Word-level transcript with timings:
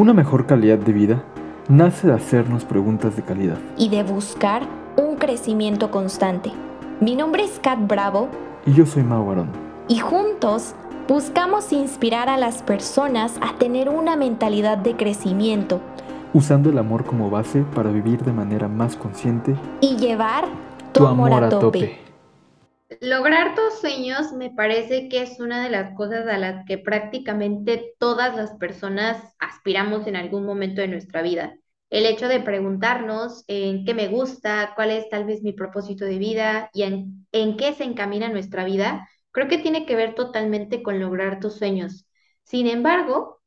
Una 0.00 0.14
mejor 0.14 0.46
calidad 0.46 0.78
de 0.78 0.94
vida 0.94 1.22
nace 1.68 2.06
de 2.06 2.14
hacernos 2.14 2.64
preguntas 2.64 3.16
de 3.16 3.22
calidad. 3.22 3.58
y 3.76 3.90
de 3.90 4.02
buscar 4.02 4.62
un 4.96 5.16
crecimiento 5.16 5.90
constante. 5.90 6.52
Mi 7.02 7.14
nombre 7.16 7.44
es 7.44 7.60
Kat 7.60 7.86
Bravo 7.86 8.30
Y 8.64 8.72
yo 8.72 8.86
soy 8.86 9.02
Mau 9.02 9.30
Arón. 9.30 9.50
y 9.88 9.98
juntos 9.98 10.74
buscamos 11.06 11.70
inspirar 11.74 12.30
a 12.30 12.38
las 12.38 12.62
personas 12.62 13.34
a 13.42 13.58
tener 13.58 13.90
una 13.90 14.16
mentalidad 14.16 14.78
de 14.78 14.96
crecimiento 14.96 15.82
usando 16.32 16.70
el 16.70 16.78
amor 16.78 17.04
como 17.04 17.28
base 17.28 17.62
para 17.74 17.90
vivir 17.90 18.22
de 18.24 18.32
manera 18.32 18.68
más 18.68 18.96
consciente 18.96 19.54
y 19.82 19.96
llevar 19.96 20.46
tu, 20.92 21.06
amor, 21.06 21.44
a 21.44 21.50
tope. 21.50 22.00
Lograr 23.00 23.54
tus 23.54 23.80
sueños 23.80 24.32
me 24.32 24.50
parece 24.50 25.08
que 25.08 25.22
es 25.22 25.38
una 25.38 25.62
de 25.62 25.70
las 25.70 25.94
cosas 25.94 26.26
a 26.26 26.38
las 26.38 26.64
que 26.66 26.76
prácticamente 26.76 27.94
todas 27.98 28.36
las 28.36 28.52
personas 28.56 29.22
aspiramos 29.38 30.06
en 30.08 30.16
algún 30.16 30.44
momento 30.44 30.80
de 30.80 30.88
nuestra 30.88 31.22
vida. 31.22 31.56
El 31.88 32.04
hecho 32.04 32.26
de 32.26 32.40
preguntarnos 32.40 33.44
en 33.46 33.84
qué 33.84 33.94
me 33.94 34.08
gusta, 34.08 34.72
cuál 34.74 34.90
es 34.90 35.08
tal 35.08 35.24
vez 35.24 35.42
mi 35.42 35.52
propósito 35.52 36.04
de 36.04 36.18
vida 36.18 36.68
y 36.72 36.82
en, 36.82 37.26
en 37.32 37.56
qué 37.56 37.74
se 37.74 37.84
encamina 37.84 38.28
nuestra 38.28 38.64
vida, 38.64 39.08
creo 39.30 39.46
que 39.48 39.58
tiene 39.58 39.86
que 39.86 39.94
ver 39.96 40.14
totalmente 40.16 40.82
con 40.82 40.98
lograr 40.98 41.38
tus 41.38 41.54
sueños. 41.54 42.06
Sin 42.42 42.66
embargo, 42.66 43.40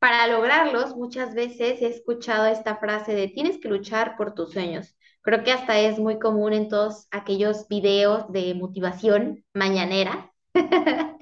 para 0.00 0.26
lograrlos, 0.26 0.96
muchas 0.96 1.34
veces 1.34 1.82
he 1.82 1.86
escuchado 1.86 2.46
esta 2.46 2.76
frase 2.76 3.14
de 3.14 3.28
tienes 3.28 3.58
que 3.58 3.68
luchar 3.68 4.16
por 4.16 4.34
tus 4.34 4.52
sueños. 4.52 4.96
Creo 5.28 5.44
que 5.44 5.52
hasta 5.52 5.78
es 5.78 5.98
muy 5.98 6.18
común 6.18 6.54
en 6.54 6.70
todos 6.70 7.06
aquellos 7.10 7.68
videos 7.68 8.32
de 8.32 8.54
motivación 8.54 9.44
mañanera. 9.52 10.32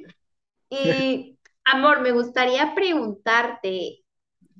Y, 0.71 1.37
amor, 1.65 2.03
me 2.03 2.13
gustaría 2.13 2.73
preguntarte, 2.77 4.05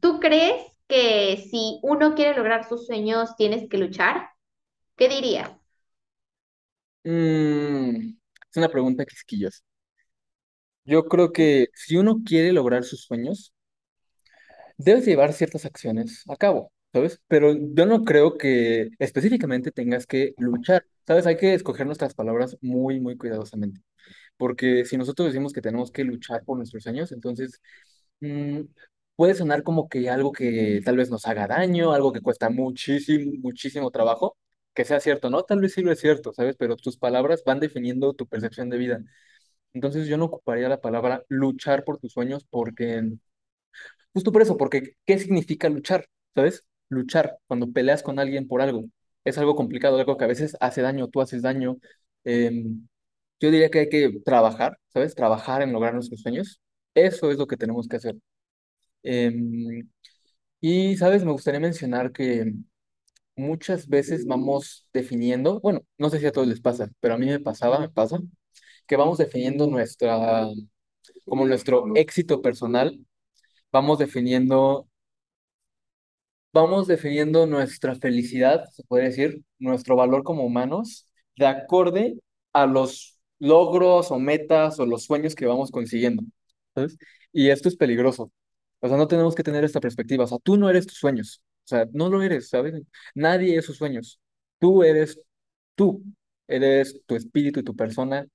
¿tú 0.01 0.19
crees 0.19 0.61
que 0.89 1.47
si 1.49 1.79
uno 1.85 2.17
quiere 2.17 2.37
lograr 2.37 2.69
sus 2.69 2.87
sueños 2.87 3.37
tienes 3.37 3.69
que 3.69 3.79
luchar? 3.79 4.31
¿Qué 4.97 5.09
dirías? 5.09 5.49
Mm, 7.05 8.17
es 8.51 8.57
una 8.57 8.69
pregunta 8.69 9.07
quisquillosa. 9.07 9.63
Yo 10.85 11.05
creo 11.05 11.33
que 11.33 11.69
si 11.73 11.97
uno 11.97 12.23
quiere 12.27 12.53
lograr 12.53 12.83
sus 12.83 13.03
sueños, 13.05 13.55
debes 14.77 15.07
llevar 15.07 15.33
ciertas 15.33 15.65
acciones 15.65 16.25
a 16.29 16.37
cabo, 16.37 16.73
¿sabes? 16.93 17.21
Pero 17.29 17.55
yo 17.55 17.87
no 17.87 18.05
creo 18.05 18.37
que 18.39 18.91
específicamente 18.99 19.73
tengas 19.73 20.07
que 20.07 20.35
luchar, 20.39 20.87
¿sabes? 21.07 21.27
Hay 21.27 21.37
que 21.37 21.55
escoger 21.55 21.87
nuestras 21.87 22.15
palabras 22.15 22.57
muy, 22.63 23.01
muy 23.01 23.17
cuidadosamente. 23.17 23.81
Porque 24.37 24.85
si 24.87 24.97
nosotros 24.99 25.29
decimos 25.29 25.53
que 25.53 25.63
tenemos 25.63 25.93
que 25.93 26.05
luchar 26.05 26.45
por 26.45 26.59
nuestros 26.59 26.85
sueños, 26.85 27.13
entonces 27.13 27.61
mm, 28.21 28.63
puede 29.17 29.35
sonar 29.35 29.63
como 29.63 29.89
que 29.89 30.11
algo 30.11 30.33
que 30.33 30.81
tal 30.85 30.97
vez 30.97 31.11
nos 31.11 31.27
haga 31.27 31.47
daño, 31.47 31.93
algo 31.93 32.13
que 32.13 32.21
cuesta 32.21 32.51
muchísimo, 32.51 33.33
muchísimo 33.43 33.91
trabajo, 33.91 34.37
que 34.75 34.85
sea 34.85 35.01
cierto, 35.01 35.31
¿no? 35.31 35.43
Tal 35.45 35.61
vez 35.61 35.75
sí 35.75 35.83
lo 35.83 35.93
es 35.93 36.01
cierto, 36.01 36.33
¿sabes? 36.35 36.57
Pero 36.59 36.77
tus 36.77 36.97
palabras 36.99 37.43
van 37.47 37.61
definiendo 37.61 38.15
tu 38.15 38.27
percepción 38.27 38.71
de 38.71 38.79
vida. 38.79 39.01
Entonces 39.75 40.09
yo 40.09 40.19
no 40.19 40.27
ocuparía 40.27 40.69
la 40.69 40.81
palabra 40.81 41.25
luchar 41.29 41.85
por 41.85 41.99
tus 41.99 42.13
sueños 42.13 42.47
porque, 42.51 43.03
justo 44.13 44.33
por 44.33 44.43
eso, 44.43 44.57
porque 44.57 44.97
¿qué 45.07 45.19
significa 45.19 45.69
luchar? 45.69 46.07
¿Sabes? 46.35 46.65
Luchar, 46.89 47.39
cuando 47.47 47.73
peleas 47.73 48.03
con 48.03 48.19
alguien 48.19 48.47
por 48.49 48.61
algo, 48.63 48.85
es 49.25 49.39
algo 49.39 49.57
complicado, 49.57 49.99
algo 49.99 50.17
que 50.17 50.25
a 50.25 50.29
veces 50.29 50.57
hace 50.61 50.83
daño, 50.83 51.09
tú 51.09 51.21
haces 51.21 51.43
daño. 51.43 51.79
em, 52.25 52.87
yo 53.41 53.51
diría 53.53 53.71
que 53.71 53.81
hay 53.81 53.89
que 53.91 54.21
trabajar, 54.25 54.79
¿sabes? 54.89 55.15
Trabajar 55.15 55.63
en 55.63 55.73
lograr 55.73 55.95
nuestros 55.95 56.23
sueños. 56.23 56.61
Eso 56.95 57.31
es 57.31 57.39
lo 57.39 57.47
que 57.47 57.57
tenemos 57.59 57.89
que 57.89 57.97
hacer. 57.97 58.17
Em, 59.03 59.89
y, 60.61 60.97
¿sabes? 60.97 61.25
Me 61.25 61.33
gustaría 61.33 61.61
mencionar 61.61 62.13
que 62.13 62.55
muchas 63.37 63.89
veces 63.89 64.27
vamos 64.27 64.89
definiendo, 64.93 65.61
bueno, 65.61 65.83
no 65.99 66.11
sé 66.11 66.21
si 66.21 66.27
a 66.27 66.33
todos 66.33 66.49
les 66.49 66.61
pasa, 66.61 66.91
pero 67.01 67.15
a 67.15 67.19
mí 67.19 67.27
me 67.27 67.41
pasaba, 67.41 67.79
me 67.81 67.89
pasa, 67.91 68.19
que 68.87 68.97
vamos 68.97 69.19
definiendo 69.19 69.67
nuestra, 69.69 70.47
como 71.27 71.47
nuestro 71.47 71.85
éxito 71.97 72.43
personal, 72.43 72.99
vamos 73.73 73.99
definiendo, 74.01 74.89
vamos 76.57 76.87
definiendo 76.87 77.47
nuestra 77.47 77.95
felicidad, 77.95 78.65
se 78.73 78.83
puede 78.85 79.05
decir, 79.05 79.43
nuestro 79.59 79.97
valor 79.97 80.25
como 80.25 80.45
humanos, 80.45 81.07
de 81.37 81.47
acorde 81.47 82.17
a 82.53 82.67
los 82.67 83.19
logros 83.39 84.11
o 84.11 84.19
metas 84.19 84.79
o 84.81 84.87
los 84.87 85.05
sueños 85.05 85.35
que 85.35 85.47
vamos 85.47 85.71
consiguiendo, 85.71 86.23
¿sabes? 86.75 86.97
Y 87.33 87.51
esto 87.51 87.69
es 87.69 87.77
peligroso. 87.77 88.33
O 88.81 88.89
sea, 88.89 88.97
no 88.97 89.09
tenemos 89.09 89.35
que 89.35 89.43
tener 89.43 89.65
esta 89.65 89.81
perspectiva. 89.81 90.25
O 90.25 90.27
sea, 90.27 90.39
tú 90.43 90.57
no 90.57 90.71
eres 90.71 90.87
tus 90.87 90.99
sueños. 90.99 91.43
O 91.65 91.69
sea, 91.69 91.87
no 91.93 92.09
lo 92.09 92.23
eres, 92.23 92.49
¿sabes? 92.49 92.75
Nadie 93.15 93.57
es 93.59 93.65
sus 93.67 93.77
sueños. 93.77 94.21
Tú 94.59 94.83
eres 94.85 95.21
tú. 95.75 96.03
Eres 96.49 97.01
tu 97.07 97.17
espíritu 97.17 97.61
y 97.61 97.65
tu 97.65 97.77
persona. 97.77 98.27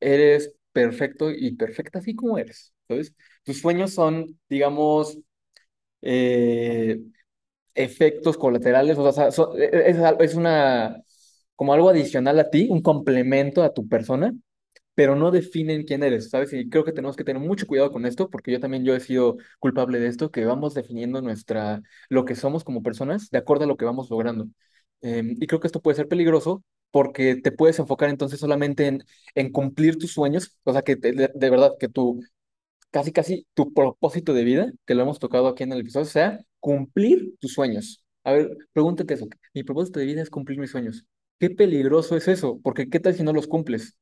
Eres 0.00 0.52
perfecto 0.72 1.30
y 1.30 1.54
perfecta 1.56 1.98
así 2.00 2.14
como 2.14 2.38
eres, 2.38 2.74
¿sabes? 2.88 3.14
Tus 3.44 3.60
sueños 3.60 3.92
son, 3.94 4.38
digamos, 4.48 5.18
eh, 6.02 7.00
efectos 7.76 8.38
colaterales, 8.38 8.98
o 8.98 9.12
sea, 9.12 9.30
so- 9.32 9.56
e- 9.58 9.64
e, 9.66 9.90
es, 9.90 9.98
es 10.20 10.34
una, 10.34 11.02
como 11.56 11.72
algo 11.74 11.90
adicional 11.90 12.38
a 12.40 12.50
ti, 12.50 12.68
un 12.70 12.82
complemento 12.82 13.62
a 13.62 13.72
tu 13.74 13.88
persona, 13.88 14.34
pero 14.94 15.14
no 15.16 15.30
definen 15.30 15.84
quién 15.84 16.02
eres, 16.02 16.30
¿sabes? 16.30 16.52
Y 16.54 16.68
creo 16.70 16.84
que 16.84 16.92
tenemos 16.92 17.16
que 17.16 17.24
tener 17.24 17.42
mucho 17.42 17.66
cuidado 17.66 17.92
con 17.92 18.06
esto, 18.06 18.30
porque 18.30 18.52
yo 18.52 18.60
también 18.60 18.84
yo 18.84 18.94
he 18.96 19.00
sido 19.00 19.36
culpable 19.58 20.00
de 20.00 20.08
esto, 20.08 20.30
que 20.30 20.44
vamos 20.46 20.74
definiendo 20.74 21.20
nuestra, 21.22 21.82
lo 22.08 22.24
que 22.24 22.34
somos 22.34 22.64
como 22.64 22.82
personas 22.82 23.30
de 23.30 23.38
acuerdo 23.38 23.64
a 23.64 23.66
lo 23.68 23.76
que 23.76 23.84
vamos 23.84 24.10
logrando. 24.10 24.48
Em, 25.02 25.32
y 25.40 25.46
creo 25.46 25.60
que 25.60 25.66
esto 25.68 25.82
puede 25.82 25.96
ser 25.96 26.08
peligroso 26.08 26.64
porque 26.90 27.36
te 27.36 27.52
puedes 27.52 27.78
enfocar 27.78 28.08
entonces 28.08 28.40
solamente 28.40 28.86
en, 28.86 29.04
en 29.34 29.52
cumplir 29.52 29.98
tus 29.98 30.12
sueños, 30.12 30.58
o 30.64 30.72
sea, 30.72 30.82
que 30.82 30.96
te- 30.96 31.12
de, 31.12 31.30
de 31.34 31.50
verdad, 31.50 31.72
que 31.78 31.88
tu, 31.88 32.20
casi, 32.90 33.12
casi 33.12 33.46
tu 33.54 33.72
propósito 33.72 34.32
de 34.34 34.44
vida, 34.44 34.72
que 34.86 34.94
lo 34.94 35.02
hemos 35.02 35.18
tocado 35.18 35.48
aquí 35.48 35.62
en 35.64 35.72
el 35.72 35.80
episodio, 35.80 36.06
sea 36.06 36.40
cumplir 36.66 37.34
tus 37.40 37.52
sueños. 37.54 38.04
A 38.24 38.32
ver, 38.32 38.50
pregúntate 38.72 39.14
eso. 39.14 39.28
Mi 39.54 39.62
propósito 39.64 40.00
de 40.00 40.06
vida 40.06 40.22
es 40.22 40.30
cumplir 40.30 40.58
mis 40.58 40.70
sueños. 40.72 41.06
¿Qué 41.38 41.50
peligroso 41.50 42.16
es 42.16 42.26
eso? 42.28 42.60
Porque 42.64 42.88
¿qué 42.90 42.98
tal 43.00 43.14
si 43.14 43.22
no 43.22 43.32
los 43.32 43.46
cumples? 43.46 43.96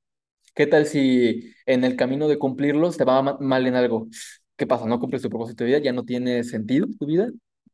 ¿Qué 0.54 0.66
tal 0.66 0.86
si 0.86 1.52
en 1.66 1.84
el 1.84 1.96
camino 1.96 2.28
de 2.28 2.38
cumplirlos 2.38 2.96
te 2.96 3.04
va 3.04 3.22
ma- 3.22 3.38
mal 3.40 3.66
en 3.66 3.74
algo? 3.76 4.08
¿Qué 4.56 4.66
pasa? 4.66 4.86
¿No 4.86 5.00
cumples 5.00 5.22
tu 5.22 5.30
propósito 5.30 5.64
de 5.64 5.70
vida? 5.70 5.78
¿Ya 5.80 5.92
no 5.92 6.04
tiene 6.04 6.44
sentido 6.44 6.86
tu 6.98 7.06
vida? 7.06 7.28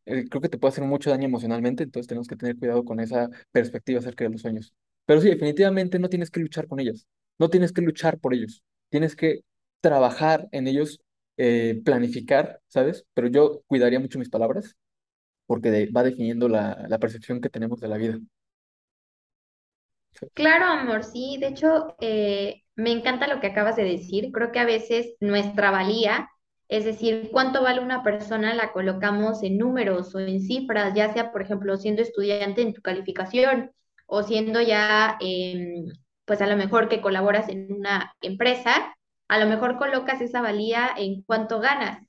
Eh, 0.06 0.24
creo 0.28 0.40
que 0.40 0.48
te 0.48 0.58
puede 0.58 0.72
hacer 0.72 0.84
mucho 0.84 1.10
daño 1.10 1.26
emocionalmente, 1.26 1.82
entonces 1.84 2.06
tenemos 2.08 2.26
que 2.28 2.36
tener 2.36 2.56
cuidado 2.58 2.84
con 2.84 3.00
esa 3.00 3.28
perspectiva 3.52 3.98
acerca 4.00 4.24
de 4.24 4.30
los 4.30 4.40
sueños. 4.42 4.74
Pero 5.06 5.20
sí, 5.20 5.28
definitivamente 5.28 5.98
no 5.98 6.08
tienes 6.08 6.30
que 6.30 6.40
luchar 6.40 6.66
con 6.68 6.80
ellos, 6.80 7.06
no 7.38 7.50
tienes 7.50 7.72
que 7.72 7.82
luchar 7.82 8.18
por 8.18 8.34
ellos, 8.34 8.62
tienes 8.88 9.14
que 9.16 9.40
trabajar 9.80 10.48
en 10.52 10.66
ellos, 10.68 11.00
eh, 11.36 11.80
planificar, 11.84 12.60
¿sabes? 12.68 13.04
Pero 13.14 13.28
yo 13.28 13.62
cuidaría 13.66 14.00
mucho 14.00 14.18
mis 14.18 14.30
palabras 14.30 14.76
porque 15.50 15.90
va 15.90 16.04
definiendo 16.04 16.48
la, 16.48 16.86
la 16.88 17.00
percepción 17.00 17.40
que 17.40 17.48
tenemos 17.50 17.80
de 17.80 17.88
la 17.88 17.96
vida. 17.96 18.20
Claro, 20.34 20.66
amor, 20.66 21.02
sí. 21.04 21.38
De 21.40 21.48
hecho, 21.48 21.96
eh, 22.00 22.62
me 22.76 22.92
encanta 22.92 23.26
lo 23.26 23.40
que 23.40 23.48
acabas 23.48 23.74
de 23.76 23.82
decir. 23.84 24.30
Creo 24.32 24.52
que 24.52 24.60
a 24.60 24.64
veces 24.64 25.14
nuestra 25.20 25.72
valía, 25.72 26.28
es 26.68 26.84
decir, 26.84 27.30
cuánto 27.32 27.62
vale 27.62 27.80
una 27.80 28.04
persona, 28.04 28.54
la 28.54 28.72
colocamos 28.72 29.42
en 29.42 29.58
números 29.58 30.14
o 30.14 30.20
en 30.20 30.40
cifras, 30.40 30.94
ya 30.94 31.12
sea, 31.12 31.32
por 31.32 31.42
ejemplo, 31.42 31.76
siendo 31.76 32.02
estudiante 32.02 32.62
en 32.62 32.72
tu 32.74 32.80
calificación 32.82 33.72
o 34.06 34.22
siendo 34.22 34.60
ya, 34.60 35.16
em, 35.20 35.86
pues 36.26 36.40
a 36.42 36.46
lo 36.46 36.56
mejor 36.56 36.88
que 36.88 37.00
colaboras 37.00 37.48
en 37.48 37.72
una 37.72 38.14
empresa, 38.20 38.94
a 39.28 39.38
lo 39.38 39.46
mejor 39.46 39.78
colocas 39.78 40.20
esa 40.20 40.42
valía 40.42 40.90
en 40.96 41.22
cuánto 41.22 41.60
ganas. 41.60 42.06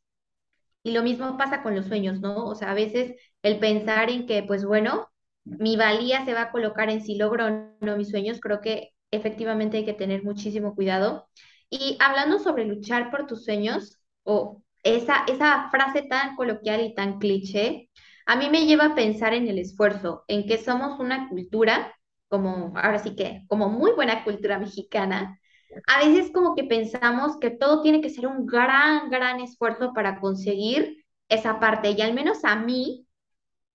Y 0.83 0.91
lo 0.91 1.03
mismo 1.03 1.37
pasa 1.37 1.61
con 1.63 1.75
los 1.75 1.85
sueños, 1.87 2.19
¿no? 2.21 2.45
O 2.45 2.55
sea, 2.55 2.71
a 2.71 2.73
veces 2.73 3.15
el 3.43 3.59
pensar 3.59 4.09
en 4.09 4.25
que, 4.25 4.43
pues 4.43 4.65
bueno, 4.65 5.07
mi 5.43 5.75
valía 5.77 6.25
se 6.25 6.33
va 6.33 6.43
a 6.43 6.51
colocar 6.51 6.89
en 6.89 7.01
si 7.03 7.15
logro 7.17 7.47
o 7.47 7.49
no 7.85 7.97
mis 7.97 8.09
sueños, 8.09 8.39
creo 8.39 8.61
que 8.61 8.91
efectivamente 9.11 9.77
hay 9.77 9.85
que 9.85 9.93
tener 9.93 10.23
muchísimo 10.23 10.75
cuidado. 10.75 11.27
Y 11.69 11.97
hablando 11.99 12.39
sobre 12.39 12.65
luchar 12.65 13.11
por 13.11 13.27
tus 13.27 13.45
sueños, 13.45 13.99
o 14.23 14.63
esa, 14.83 15.23
esa 15.27 15.69
frase 15.71 16.03
tan 16.03 16.35
coloquial 16.35 16.81
y 16.81 16.95
tan 16.95 17.19
cliché, 17.19 17.89
a 18.25 18.35
mí 18.35 18.49
me 18.49 18.65
lleva 18.65 18.85
a 18.85 18.95
pensar 18.95 19.33
en 19.33 19.47
el 19.47 19.59
esfuerzo, 19.59 20.23
en 20.27 20.47
que 20.47 20.57
somos 20.57 20.99
una 20.99 21.29
cultura, 21.29 21.93
como 22.27 22.73
ahora 22.77 22.99
sí 22.99 23.15
que, 23.15 23.43
como 23.47 23.69
muy 23.69 23.91
buena 23.93 24.23
cultura 24.23 24.57
mexicana 24.59 25.39
a 25.87 25.99
veces 25.99 26.31
como 26.31 26.55
que 26.55 26.63
pensamos 26.63 27.37
que 27.39 27.51
todo 27.51 27.81
tiene 27.81 28.01
que 28.01 28.09
ser 28.09 28.27
un 28.27 28.45
gran, 28.45 29.09
gran 29.09 29.39
esfuerzo 29.39 29.93
para 29.93 30.19
conseguir 30.19 31.05
esa 31.29 31.59
parte. 31.59 31.91
Y 31.91 32.01
al 32.01 32.13
menos 32.13 32.43
a 32.43 32.55
mí, 32.55 33.07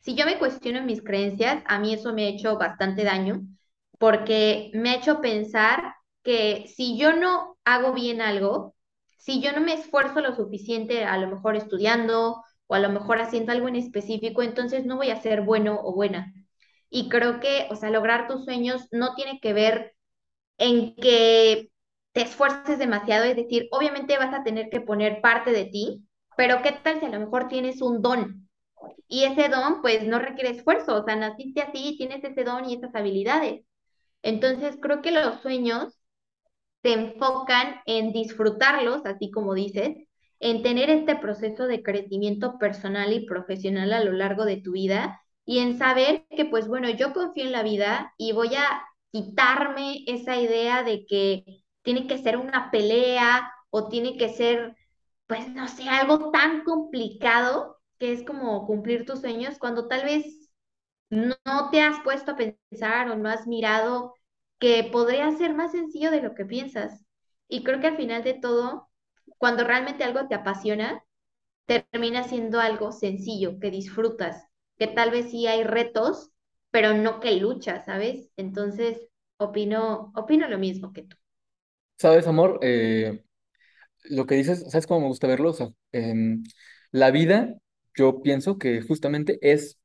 si 0.00 0.14
yo 0.14 0.26
me 0.26 0.38
cuestiono 0.38 0.82
mis 0.82 1.02
creencias, 1.02 1.62
a 1.66 1.78
mí 1.78 1.94
eso 1.94 2.12
me 2.12 2.26
ha 2.26 2.28
hecho 2.28 2.58
bastante 2.58 3.04
daño 3.04 3.42
porque 3.98 4.70
me 4.74 4.90
ha 4.90 4.96
hecho 4.96 5.20
pensar 5.20 5.94
que 6.22 6.66
si 6.74 6.98
yo 6.98 7.14
no 7.14 7.56
hago 7.64 7.92
bien 7.92 8.20
algo, 8.20 8.74
si 9.18 9.40
yo 9.40 9.52
no 9.52 9.60
me 9.60 9.74
esfuerzo 9.74 10.20
lo 10.20 10.34
suficiente, 10.34 11.04
a 11.04 11.18
lo 11.18 11.28
mejor 11.28 11.56
estudiando 11.56 12.42
o 12.66 12.74
a 12.74 12.78
lo 12.78 12.90
mejor 12.90 13.20
haciendo 13.20 13.52
algo 13.52 13.68
en 13.68 13.76
específico, 13.76 14.42
entonces 14.42 14.84
no 14.86 14.96
voy 14.96 15.10
a 15.10 15.20
ser 15.20 15.42
bueno 15.42 15.80
o 15.82 15.94
buena. 15.94 16.32
Y 16.90 17.08
creo 17.08 17.40
que, 17.40 17.66
o 17.70 17.76
sea, 17.76 17.90
lograr 17.90 18.28
tus 18.28 18.44
sueños 18.44 18.88
no 18.92 19.14
tiene 19.14 19.40
que 19.40 19.52
ver 19.52 19.94
en 20.58 20.94
que 20.96 21.70
te 22.16 22.22
esfuerces 22.22 22.78
demasiado, 22.78 23.24
es 23.24 23.36
decir, 23.36 23.68
obviamente 23.70 24.16
vas 24.16 24.32
a 24.32 24.42
tener 24.42 24.70
que 24.70 24.80
poner 24.80 25.20
parte 25.20 25.52
de 25.52 25.66
ti, 25.66 26.06
pero 26.34 26.62
¿qué 26.62 26.72
tal 26.72 26.98
si 26.98 27.04
a 27.04 27.10
lo 27.10 27.20
mejor 27.20 27.46
tienes 27.48 27.82
un 27.82 28.00
don? 28.00 28.48
Y 29.06 29.24
ese 29.24 29.50
don, 29.50 29.82
pues, 29.82 30.02
no 30.06 30.18
requiere 30.18 30.48
esfuerzo, 30.48 30.96
o 30.96 31.04
sea, 31.04 31.14
naciste 31.14 31.60
así, 31.60 31.94
tienes 31.98 32.24
ese 32.24 32.42
don 32.42 32.64
y 32.64 32.74
esas 32.74 32.94
habilidades. 32.94 33.66
Entonces, 34.22 34.78
creo 34.80 35.02
que 35.02 35.10
los 35.10 35.42
sueños 35.42 36.00
se 36.82 36.94
enfocan 36.94 37.82
en 37.84 38.14
disfrutarlos, 38.14 39.04
así 39.04 39.30
como 39.30 39.52
dices, 39.52 39.98
en 40.40 40.62
tener 40.62 40.88
este 40.88 41.16
proceso 41.16 41.66
de 41.66 41.82
crecimiento 41.82 42.56
personal 42.56 43.12
y 43.12 43.26
profesional 43.26 43.92
a 43.92 44.02
lo 44.02 44.12
largo 44.12 44.46
de 44.46 44.56
tu 44.56 44.72
vida 44.72 45.20
y 45.44 45.58
en 45.58 45.76
saber 45.76 46.24
que, 46.30 46.46
pues 46.46 46.66
bueno, 46.66 46.88
yo 46.88 47.12
confío 47.12 47.44
en 47.44 47.52
la 47.52 47.62
vida 47.62 48.14
y 48.16 48.32
voy 48.32 48.54
a 48.54 48.86
quitarme 49.12 50.02
esa 50.06 50.38
idea 50.38 50.82
de 50.82 51.04
que 51.04 51.65
tiene 51.86 52.08
que 52.08 52.18
ser 52.18 52.38
una 52.38 52.70
pelea 52.72 53.52
o 53.70 53.88
tiene 53.88 54.18
que 54.18 54.30
ser, 54.30 54.76
pues 55.28 55.48
no 55.50 55.68
sé, 55.68 55.88
algo 55.88 56.32
tan 56.32 56.64
complicado 56.64 57.78
que 57.98 58.12
es 58.12 58.24
como 58.24 58.66
cumplir 58.68 59.06
tus 59.06 59.20
sueños 59.22 59.58
cuando 59.60 59.88
tal 59.88 60.04
vez 60.04 60.50
no 61.10 61.36
te 61.70 61.80
has 61.82 62.00
puesto 62.02 62.32
a 62.32 62.36
pensar 62.36 63.10
o 63.10 63.16
no 63.16 63.28
has 63.28 63.46
mirado 63.46 64.14
que 64.58 64.84
podría 64.84 65.30
ser 65.32 65.54
más 65.54 65.72
sencillo 65.72 66.10
de 66.10 66.22
lo 66.22 66.34
que 66.34 66.44
piensas. 66.46 67.04
Y 67.48 67.64
creo 67.64 67.80
que 67.80 67.88
al 67.88 67.96
final 67.96 68.24
de 68.24 68.34
todo, 68.34 68.88
cuando 69.38 69.64
realmente 69.64 70.04
algo 70.04 70.28
te 70.28 70.34
apasiona, 70.34 71.04
termina 71.66 72.24
siendo 72.24 72.60
algo 72.60 72.92
sencillo, 72.92 73.58
que 73.60 73.70
disfrutas, 73.70 74.46
que 74.78 74.86
tal 74.88 75.10
vez 75.12 75.30
sí 75.30 75.46
hay 75.46 75.64
retos, 75.64 76.30
pero 76.70 76.94
no 76.94 77.20
que 77.20 77.32
luchas, 77.36 77.84
¿sabes? 77.86 78.30
Entonces, 78.36 79.00
opino, 79.38 80.12
opino 80.16 80.48
lo 80.48 80.58
mismo 80.58 80.92
que 80.92 81.02
tú. 81.04 81.16
¿Sabes, 81.96 82.26
amor? 82.26 82.58
Eh, 82.62 83.22
lo 84.04 84.26
que 84.26 84.36
dices, 84.36 84.64
¿sabes 84.70 84.86
cómo 84.86 85.00
me 85.02 85.08
gusta 85.08 85.26
verlo? 85.28 85.50
O 85.50 85.54
sea, 85.54 85.68
em, 85.92 86.44
la 86.92 87.10
vida, 87.10 87.54
yo 87.96 88.22
pienso 88.22 88.58
que 88.58 88.82
justamente 88.82 89.38
es 89.42 89.78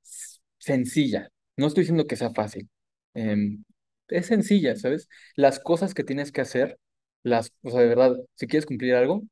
sencilla. 0.60 1.30
No 1.58 1.68
estoy 1.68 1.84
diciendo 1.84 2.08
que 2.08 2.18
sea 2.18 2.31
fácil. 2.34 2.69
Em, 3.16 3.63
es 4.10 4.28
sencilla, 4.28 4.75
¿sabes? 4.78 5.10
Las 5.36 5.60
cosas 5.60 5.94
que 5.94 6.04
tienes 6.06 6.31
que 6.31 6.42
hacer, 6.42 6.80
las, 7.24 7.54
o 7.63 7.72
sea, 7.72 7.81
de 7.81 7.88
verdad, 7.90 8.18
si 8.36 8.48
quieres 8.48 8.66
cumplir 8.68 8.96
algo, 8.96 9.24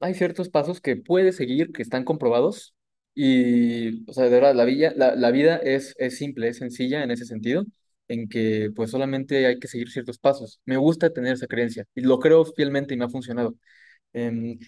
hay 0.00 0.14
ciertos 0.14 0.48
pasos 0.50 0.80
que 0.80 0.96
puedes 0.96 1.36
seguir, 1.36 1.72
que 1.72 1.82
están 1.82 2.04
comprobados, 2.04 2.74
y, 3.14 4.08
o 4.10 4.12
sea, 4.12 4.24
de 4.24 4.30
verdad, 4.30 4.54
la 4.54 4.64
vida, 4.64 4.92
la, 4.96 5.14
la 5.16 5.30
vida 5.32 5.56
es, 5.58 5.94
es 5.98 6.18
simple, 6.18 6.48
es 6.48 6.58
sencilla 6.58 7.02
en 7.04 7.10
ese 7.10 7.24
sentido, 7.26 7.64
en 8.08 8.28
que 8.28 8.70
pues 8.74 8.90
solamente 8.90 9.46
hay 9.46 9.58
que 9.58 9.68
seguir 9.68 9.90
ciertos 9.90 10.18
pasos. 10.18 10.60
Me 10.64 10.76
gusta 10.76 11.12
tener 11.12 11.34
esa 11.34 11.46
creencia, 11.46 11.84
y 11.94 12.02
lo 12.02 12.18
creo 12.20 12.44
fielmente 12.44 12.94
y 12.94 12.96
me 12.98 13.04
ha 13.06 13.08
funcionado. 13.08 13.54
Em, 14.12 14.58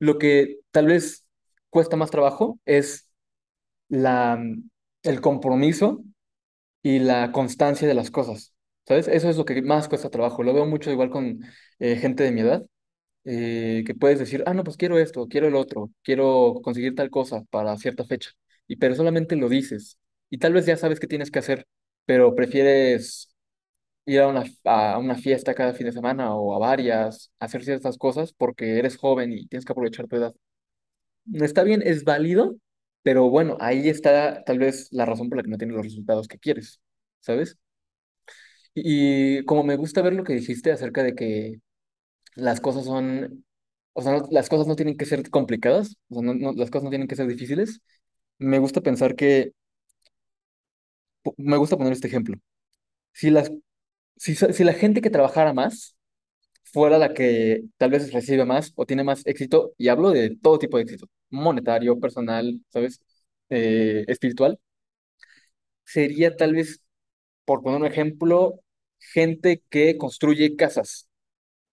lo 0.00 0.18
que 0.18 0.58
tal 0.72 0.86
vez 0.86 1.26
cuesta 1.70 1.96
más 1.96 2.10
trabajo 2.10 2.60
es 2.66 3.10
la, 3.88 4.38
el 5.02 5.20
compromiso 5.20 6.04
y 6.82 6.98
la 7.00 7.32
constancia 7.32 7.88
de 7.88 7.94
las 7.94 8.10
cosas. 8.10 8.54
¿Sabes? 8.86 9.08
Eso 9.08 9.28
es 9.28 9.36
lo 9.36 9.44
que 9.44 9.60
más 9.62 9.88
cuesta 9.88 10.10
trabajo. 10.10 10.42
Lo 10.42 10.54
veo 10.54 10.66
mucho 10.66 10.90
igual 10.90 11.10
con 11.10 11.40
eh, 11.78 11.96
gente 11.96 12.24
de 12.24 12.32
mi 12.32 12.40
edad, 12.40 12.64
eh, 13.24 13.84
que 13.86 13.94
puedes 13.94 14.18
decir, 14.18 14.44
ah, 14.46 14.54
no, 14.54 14.64
pues 14.64 14.76
quiero 14.78 14.98
esto, 14.98 15.28
quiero 15.28 15.48
el 15.48 15.56
otro, 15.56 15.90
quiero 16.02 16.60
conseguir 16.64 16.94
tal 16.94 17.10
cosa 17.10 17.44
para 17.50 17.76
cierta 17.78 18.04
fecha. 18.04 18.30
Y 18.68 18.76
pero 18.76 18.94
solamente 18.96 19.36
lo 19.36 19.48
dices. 19.48 19.98
Y 20.30 20.38
tal 20.38 20.54
vez 20.54 20.66
ya 20.66 20.76
sabes 20.76 21.00
qué 21.00 21.06
tienes 21.08 21.30
que 21.30 21.38
hacer, 21.40 21.66
pero 22.08 22.34
prefieres 22.36 23.30
ir 24.06 24.20
a 24.20 24.28
una, 24.28 24.44
a 24.64 24.98
una 24.98 25.16
fiesta 25.16 25.54
cada 25.54 25.74
fin 25.74 25.86
de 25.88 25.92
semana 25.92 26.34
o 26.36 26.54
a 26.54 26.60
varias, 26.60 27.32
hacer 27.40 27.64
ciertas 27.64 27.98
cosas 27.98 28.32
porque 28.34 28.78
eres 28.80 28.96
joven 28.98 29.32
y 29.32 29.46
tienes 29.48 29.64
que 29.66 29.72
aprovechar 29.72 30.08
tu 30.08 30.16
edad. 30.16 30.34
Está 31.34 31.62
bien, 31.62 31.82
es 31.84 32.04
válido, 32.04 32.56
pero 33.02 33.28
bueno, 33.30 33.56
ahí 33.60 33.88
está 33.88 34.42
tal 34.44 34.58
vez 34.58 34.88
la 34.92 35.04
razón 35.04 35.28
por 35.28 35.36
la 35.38 35.42
que 35.44 35.50
no 35.50 35.58
tienes 35.58 35.76
los 35.76 35.84
resultados 35.84 36.26
que 36.28 36.38
quieres, 36.38 36.80
¿sabes? 37.20 37.58
Y 38.74 39.44
como 39.44 39.64
me 39.64 39.76
gusta 39.76 40.02
ver 40.02 40.12
lo 40.14 40.24
que 40.24 40.34
dijiste 40.34 40.70
acerca 40.72 41.02
de 41.02 41.14
que 41.14 41.60
las 42.36 42.60
cosas 42.60 42.86
son, 42.86 43.44
o 43.94 44.02
sea, 44.02 44.12
no- 44.18 44.28
las 44.32 44.48
cosas 44.50 44.66
no 44.68 44.76
tienen 44.76 44.96
que 44.96 45.06
ser 45.06 45.28
complicadas, 45.30 45.96
o 46.10 46.16
sea, 46.16 46.24
no- 46.24 46.34
no- 46.34 46.52
las 46.54 46.70
cosas 46.70 46.84
no 46.84 46.90
tienen 46.90 47.08
que 47.08 47.16
ser 47.16 47.28
difíciles, 47.28 47.80
me 48.38 48.58
gusta 48.60 48.82
pensar 48.82 49.16
que, 49.16 49.52
me 51.36 51.56
gusta 51.56 51.76
poner 51.76 51.92
este 51.92 52.08
ejemplo. 52.08 52.36
Si 53.12 53.30
las, 53.30 53.52
si, 54.16 54.36
si 54.36 54.64
la 54.64 54.74
gente 54.74 55.00
que 55.02 55.10
trabajara 55.10 55.54
más 55.54 55.96
fuera 56.64 56.98
la 56.98 57.14
que 57.14 57.64
tal 57.78 57.90
vez 57.90 58.12
recibe 58.12 58.44
más 58.46 58.72
o 58.76 58.86
tiene 58.86 59.04
más 59.04 59.26
éxito, 59.26 59.72
y 59.78 59.88
hablo 59.88 60.10
de 60.10 60.36
todo 60.42 60.58
tipo 60.58 60.78
de 60.78 60.84
éxito, 60.84 61.08
monetario, 61.30 62.00
personal, 62.00 62.60
¿sabes? 62.70 63.02
Eh, 63.50 64.04
espiritual, 64.08 64.60
sería 65.84 66.36
tal 66.36 66.54
vez, 66.54 66.80
por 67.44 67.62
poner 67.62 67.80
un 67.80 67.86
ejemplo, 67.86 68.60
gente 69.00 69.62
que 69.70 69.98
construye 69.98 70.56
casas 70.56 71.08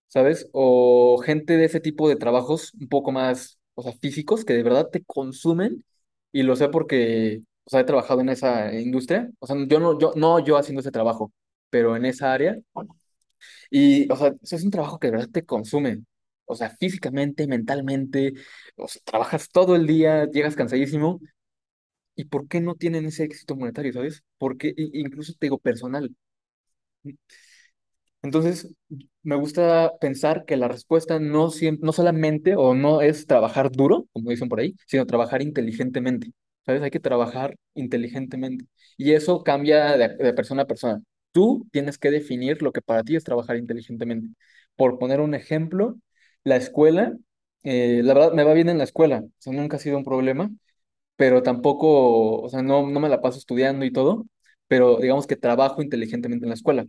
¿sabes? 0.09 0.49
O 0.53 1.19
gente 1.25 1.57
de 1.57 1.65
ese 1.65 1.79
tipo 1.81 2.09
de 2.09 2.15
trabajos 2.17 2.73
un 2.75 2.87
poco 2.89 3.11
más, 3.13 3.59
o 3.75 3.83
sea, 3.83 3.93
físicos 3.93 4.45
que 4.45 4.53
de 4.53 4.63
verdad 4.63 4.89
te 4.91 5.03
consumen 5.05 5.85
y 6.33 6.43
lo 6.43 6.55
sé 6.55 6.69
porque, 6.69 7.41
o 7.65 7.69
sea, 7.69 7.81
he 7.81 7.83
trabajado 7.85 8.21
en 8.21 8.29
esa 8.29 8.73
industria, 8.73 9.29
o 9.39 9.47
sea, 9.47 9.55
yo 9.67 9.79
no, 9.79 9.99
yo, 9.99 10.13
no 10.15 10.39
yo 10.39 10.57
haciendo 10.57 10.81
ese 10.81 10.91
trabajo, 10.91 11.31
pero 11.69 11.95
en 11.95 12.05
esa 12.05 12.33
área 12.33 12.57
y, 13.69 14.11
o 14.11 14.15
sea, 14.15 14.33
eso 14.41 14.55
es 14.55 14.63
un 14.63 14.71
trabajo 14.71 14.99
que 14.99 15.07
de 15.07 15.11
verdad 15.13 15.29
te 15.31 15.45
consume, 15.45 16.03
o 16.45 16.55
sea, 16.55 16.69
físicamente, 16.79 17.47
mentalmente, 17.47 18.33
o 18.75 18.87
sea, 18.87 19.01
trabajas 19.05 19.49
todo 19.49 19.75
el 19.75 19.87
día, 19.87 20.25
llegas 20.31 20.55
cansadísimo. 20.55 21.19
¿Y 22.15 22.25
por 22.25 22.47
qué 22.47 22.61
no 22.61 22.75
tienen 22.75 23.05
ese 23.05 23.23
éxito 23.25 23.55
monetario, 23.55 23.93
sabes? 23.93 24.23
Porque 24.37 24.73
incluso 24.77 25.33
te 25.33 25.47
digo 25.47 25.59
personal. 25.59 26.15
Entonces, 28.21 28.73
me 29.23 29.35
gusta 29.35 29.91
pensar 30.01 30.45
que 30.45 30.57
la 30.57 30.67
respuesta 30.67 31.19
no, 31.19 31.49
no 31.81 31.91
solamente 31.93 32.55
o 32.55 32.73
no 32.73 33.01
es 33.01 33.27
trabajar 33.27 33.71
duro, 33.71 34.07
como 34.13 34.31
dicen 34.31 34.49
por 34.49 34.59
ahí, 34.59 34.75
sino 34.87 35.05
trabajar 35.05 35.41
inteligentemente. 35.43 36.31
¿Sabes? 36.65 36.81
Hay 36.81 36.91
que 36.91 36.99
trabajar 36.99 37.55
inteligentemente. 37.75 38.65
Y 38.97 39.13
eso 39.13 39.43
cambia 39.43 39.97
de, 39.97 40.09
de 40.17 40.33
persona 40.33 40.63
a 40.63 40.67
persona. 40.67 41.01
Tú 41.31 41.67
tienes 41.71 41.97
que 41.97 42.11
definir 42.11 42.61
lo 42.61 42.71
que 42.71 42.81
para 42.81 43.03
ti 43.03 43.15
es 43.15 43.23
trabajar 43.23 43.57
inteligentemente. 43.57 44.29
Por 44.75 44.97
poner 44.99 45.19
un 45.21 45.35
ejemplo, 45.35 45.97
la 46.43 46.55
escuela, 46.55 47.13
eh, 47.63 48.01
la 48.03 48.13
verdad 48.13 48.33
me 48.33 48.43
va 48.43 48.53
bien 48.53 48.69
en 48.69 48.77
la 48.77 48.83
escuela, 48.85 49.19
o 49.25 49.31
sea, 49.39 49.53
nunca 49.53 49.77
ha 49.77 49.79
sido 49.79 49.97
un 49.97 50.03
problema, 50.05 50.49
pero 51.17 51.43
tampoco, 51.43 52.41
o 52.41 52.49
sea, 52.49 52.61
no, 52.63 52.87
no 52.89 52.99
me 52.99 53.09
la 53.09 53.21
paso 53.21 53.39
estudiando 53.39 53.85
y 53.85 53.91
todo, 53.93 54.25
pero 54.67 54.97
digamos 54.99 55.27
que 55.27 55.35
trabajo 55.37 55.81
inteligentemente 55.83 56.45
en 56.45 56.49
la 56.49 56.55
escuela. 56.55 56.87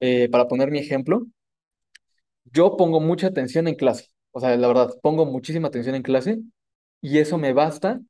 Eh, 0.00 0.28
para 0.30 0.48
poner 0.48 0.70
mi 0.70 0.78
ejemplo, 0.78 1.26
yo 2.44 2.76
pongo 2.76 3.00
mucha 3.00 3.28
atención 3.28 3.68
en 3.68 3.74
clase, 3.74 4.06
o 4.32 4.40
sea, 4.40 4.56
la 4.56 4.68
verdad, 4.68 4.90
pongo 5.02 5.26
muchísima 5.26 5.68
atención 5.68 5.94
en 5.94 6.02
clase 6.02 6.40
y 7.00 7.18
eso 7.18 7.38
me 7.38 7.52
basta 7.52 8.00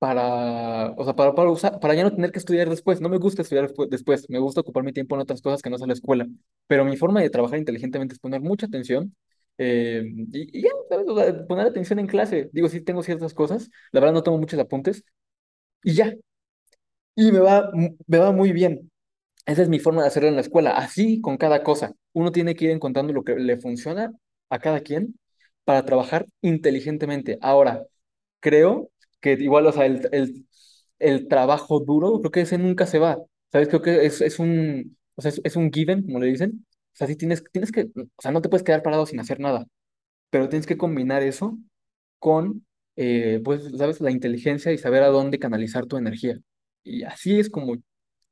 para, 0.00 0.92
o 0.98 1.04
sea, 1.04 1.16
para, 1.16 1.34
para, 1.36 1.50
usar, 1.50 1.80
para 1.80 1.94
ya 1.94 2.04
no 2.04 2.12
tener 2.14 2.32
que 2.32 2.40
estudiar 2.40 2.70
después. 2.70 3.02
No 3.02 3.10
me 3.10 3.18
gusta 3.18 3.42
estudiar 3.42 3.68
despu- 3.70 3.88
después, 3.90 4.30
me 4.30 4.40
gusta 4.40 4.62
ocupar 4.62 4.84
mi 4.84 4.94
tiempo 4.94 5.16
en 5.16 5.22
otras 5.22 5.42
cosas 5.42 5.62
que 5.62 5.70
no 5.70 5.78
son 5.78 5.88
la 5.90 5.94
escuela, 5.94 6.28
pero 6.68 6.84
mi 6.86 6.98
forma 6.98 7.22
de 7.22 7.30
trabajar 7.30 7.60
inteligentemente 7.60 8.14
es 8.14 8.20
poner 8.20 8.42
mucha 8.42 8.66
atención 8.66 9.16
eh, 9.58 10.04
y, 10.32 10.62
ya, 10.62 10.70
¿sabes? 10.90 11.06
O 11.08 11.16
sea, 11.16 11.46
poner 11.48 11.66
atención 11.68 12.00
en 12.00 12.08
clase. 12.08 12.50
Digo, 12.52 12.68
sí 12.70 12.82
tengo 12.82 13.02
ciertas 13.04 13.34
cosas, 13.34 13.70
la 13.92 14.00
verdad 14.00 14.14
no 14.14 14.24
tomo 14.24 14.38
muchos 14.38 14.60
apuntes 14.60 15.04
y 15.84 15.94
ya, 15.94 16.14
y 17.14 17.32
me 17.32 17.40
va, 17.40 17.70
me 18.06 18.18
va 18.18 18.32
muy 18.32 18.52
bien. 18.52 18.90
Esa 19.46 19.62
es 19.62 19.70
mi 19.70 19.80
forma 19.80 20.02
de 20.02 20.08
hacerlo 20.08 20.28
en 20.30 20.36
la 20.36 20.42
escuela, 20.42 20.72
así 20.72 21.20
con 21.22 21.38
cada 21.38 21.62
cosa. 21.64 21.92
Uno 22.14 22.32
tiene 22.32 22.54
que 22.56 22.66
ir 22.66 22.72
encontrando 22.72 23.12
lo 23.14 23.24
que 23.24 23.36
le 23.36 23.58
funciona 23.60 24.12
a 24.50 24.58
cada 24.60 24.80
quien 24.82 25.18
para 25.64 25.84
trabajar 25.84 26.26
inteligentemente. 26.42 27.38
Ahora, 27.42 27.84
creo 28.40 28.90
que 29.20 29.32
igual, 29.34 29.66
o 29.66 29.72
sea, 29.72 29.86
el, 29.86 30.08
el, 30.12 30.46
el 30.98 31.28
trabajo 31.28 31.80
duro, 31.80 32.20
creo 32.20 32.30
que 32.30 32.40
ese 32.42 32.58
nunca 32.58 32.86
se 32.86 32.98
va. 32.98 33.18
¿Sabes? 33.52 33.68
Creo 33.68 33.82
que 33.82 34.06
es, 34.06 34.20
es 34.20 34.38
un, 34.38 34.96
o 35.16 35.22
sea, 35.22 35.30
es, 35.30 35.40
es 35.44 35.56
un 35.56 35.72
given, 35.72 36.02
como 36.04 36.20
le 36.20 36.26
dicen. 36.28 36.66
O 36.94 36.96
sea, 36.96 37.06
sí 37.06 37.16
tienes, 37.16 37.44
tienes 37.52 37.72
que, 37.72 37.84
o 37.96 38.22
sea, 38.22 38.30
no 38.32 38.42
te 38.42 38.48
puedes 38.48 38.64
quedar 38.64 38.82
parado 38.82 39.06
sin 39.06 39.20
hacer 39.20 39.40
nada, 39.40 39.66
pero 40.30 40.48
tienes 40.48 40.66
que 40.66 40.78
combinar 40.78 41.22
eso 41.22 41.58
con, 42.18 42.66
eh, 42.96 43.40
pues, 43.44 43.64
¿sabes? 43.78 44.00
La 44.00 44.10
inteligencia 44.10 44.72
y 44.72 44.78
saber 44.78 45.02
a 45.02 45.08
dónde 45.08 45.38
canalizar 45.38 45.86
tu 45.86 45.96
energía. 45.96 46.38
Y 46.82 47.02
así 47.04 47.38
es 47.40 47.50
como 47.50 47.76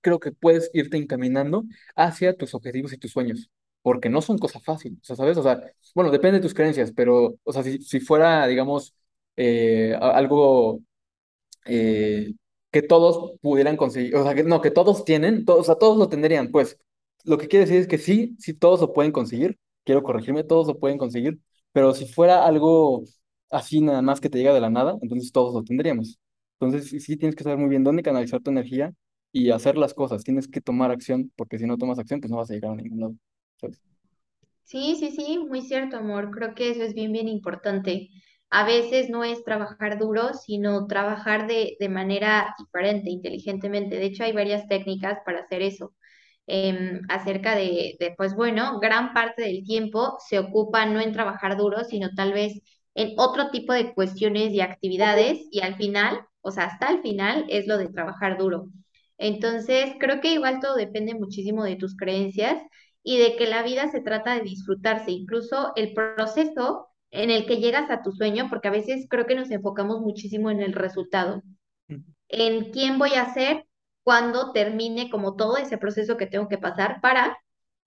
creo 0.00 0.20
que 0.20 0.32
puedes 0.32 0.70
irte 0.72 0.96
encaminando 0.96 1.64
hacia 1.96 2.34
tus 2.36 2.54
objetivos 2.54 2.92
y 2.92 2.98
tus 2.98 3.10
sueños, 3.12 3.50
porque 3.82 4.08
no 4.08 4.22
son 4.22 4.38
cosas 4.38 4.62
fáciles, 4.64 4.98
o 5.02 5.04
sea, 5.04 5.16
¿sabes? 5.16 5.36
O 5.38 5.42
sea, 5.42 5.60
bueno, 5.94 6.10
depende 6.10 6.38
de 6.38 6.42
tus 6.42 6.54
creencias, 6.54 6.92
pero, 6.92 7.34
o 7.44 7.52
sea, 7.52 7.62
si, 7.62 7.80
si 7.82 8.00
fuera, 8.00 8.46
digamos, 8.46 8.94
eh, 9.38 9.96
algo 10.00 10.80
eh, 11.66 12.34
que 12.70 12.82
todos 12.82 13.38
pudieran 13.40 13.76
conseguir, 13.76 14.16
o 14.16 14.24
sea, 14.24 14.34
que 14.34 14.44
no, 14.44 14.60
que 14.60 14.70
todos 14.70 15.04
tienen, 15.04 15.44
todos, 15.44 15.60
o 15.60 15.64
sea, 15.64 15.76
todos 15.76 15.96
lo 15.98 16.08
tendrían, 16.08 16.50
pues. 16.50 16.78
Lo 17.24 17.38
que 17.38 17.48
quiere 17.48 17.66
decir 17.66 17.80
es 17.82 17.88
que 17.88 17.98
sí, 17.98 18.36
sí 18.38 18.54
todos 18.54 18.80
lo 18.80 18.92
pueden 18.94 19.12
conseguir, 19.12 19.58
quiero 19.84 20.02
corregirme, 20.02 20.44
todos 20.44 20.66
lo 20.68 20.78
pueden 20.78 20.98
conseguir, 20.98 21.38
pero 21.72 21.94
si 21.94 22.06
fuera 22.06 22.46
algo 22.46 23.04
así 23.50 23.80
nada 23.80 24.02
más 24.02 24.20
que 24.20 24.30
te 24.30 24.38
llega 24.38 24.54
de 24.54 24.60
la 24.60 24.70
nada, 24.70 24.96
entonces 25.02 25.32
todos 25.32 25.54
lo 25.54 25.64
tendríamos. 25.64 26.18
Entonces 26.60 26.90
sí, 27.04 27.16
tienes 27.16 27.36
que 27.36 27.44
saber 27.44 27.58
muy 27.58 27.68
bien 27.68 27.84
dónde 27.84 28.02
canalizar 28.02 28.40
tu 28.42 28.50
energía 28.50 28.94
y 29.32 29.50
hacer 29.50 29.76
las 29.76 29.94
cosas, 29.94 30.24
tienes 30.24 30.48
que 30.48 30.60
tomar 30.60 30.90
acción, 30.90 31.32
porque 31.36 31.58
si 31.58 31.66
no 31.66 31.76
tomas 31.78 31.98
acción, 31.98 32.20
pues 32.20 32.30
no 32.30 32.38
vas 32.38 32.50
a 32.50 32.54
llegar 32.54 32.72
a 32.72 32.76
ningún 32.76 33.00
lado. 33.00 33.14
Sí, 34.64 34.94
sí, 34.96 35.10
sí, 35.10 35.38
muy 35.38 35.62
cierto, 35.62 35.96
amor. 35.96 36.30
Creo 36.30 36.54
que 36.54 36.70
eso 36.70 36.82
es 36.82 36.94
bien, 36.94 37.12
bien 37.12 37.26
importante. 37.28 38.10
A 38.50 38.64
veces 38.64 39.10
no 39.10 39.24
es 39.24 39.44
trabajar 39.44 39.98
duro, 39.98 40.32
sino 40.34 40.86
trabajar 40.86 41.46
de, 41.46 41.76
de 41.80 41.88
manera 41.90 42.54
diferente, 42.58 43.10
inteligentemente. 43.10 43.96
De 43.96 44.06
hecho, 44.06 44.24
hay 44.24 44.32
varias 44.32 44.66
técnicas 44.68 45.18
para 45.26 45.40
hacer 45.40 45.62
eso. 45.62 45.94
Em, 46.46 47.02
acerca 47.10 47.54
de, 47.54 47.96
de, 48.00 48.14
pues 48.16 48.34
bueno, 48.34 48.80
gran 48.80 49.12
parte 49.14 49.42
del 49.42 49.64
tiempo 49.64 50.16
se 50.28 50.38
ocupa 50.38 50.86
no 50.86 50.98
en 51.00 51.12
trabajar 51.12 51.56
duro, 51.58 51.84
sino 51.84 52.10
tal 52.14 52.32
vez 52.32 52.54
en 52.94 53.12
otro 53.18 53.50
tipo 53.50 53.72
de 53.74 53.92
cuestiones 53.94 54.52
y 54.52 54.60
actividades 54.62 55.38
y 55.50 55.60
al 55.60 55.76
final, 55.76 56.20
o 56.40 56.50
sea, 56.50 56.64
hasta 56.64 56.90
el 56.90 57.02
final 57.02 57.44
es 57.50 57.66
lo 57.66 57.76
de 57.78 57.88
trabajar 57.90 58.38
duro. 58.38 58.68
Entonces, 59.18 59.92
creo 60.00 60.20
que 60.20 60.32
igual 60.32 60.60
todo 60.60 60.74
depende 60.76 61.14
muchísimo 61.14 61.64
de 61.64 61.76
tus 61.76 61.96
creencias 61.96 62.62
y 63.02 63.18
de 63.18 63.36
que 63.36 63.46
la 63.46 63.62
vida 63.62 63.90
se 63.90 64.00
trata 64.00 64.34
de 64.34 64.40
disfrutarse, 64.42 65.10
incluso 65.10 65.72
el 65.76 65.92
proceso 65.94 66.87
en 67.10 67.30
el 67.30 67.46
que 67.46 67.58
llegas 67.58 67.90
a 67.90 68.02
tu 68.02 68.12
sueño, 68.12 68.48
porque 68.48 68.68
a 68.68 68.72
veces 68.72 69.06
creo 69.08 69.26
que 69.26 69.34
nos 69.34 69.50
enfocamos 69.50 70.00
muchísimo 70.00 70.50
en 70.50 70.60
el 70.60 70.72
resultado, 70.72 71.42
en 72.28 72.70
quién 72.72 72.98
voy 72.98 73.14
a 73.14 73.32
ser 73.32 73.64
cuando 74.02 74.52
termine 74.52 75.10
como 75.10 75.36
todo 75.36 75.56
ese 75.56 75.78
proceso 75.78 76.16
que 76.16 76.26
tengo 76.26 76.48
que 76.48 76.58
pasar 76.58 77.00
para 77.00 77.38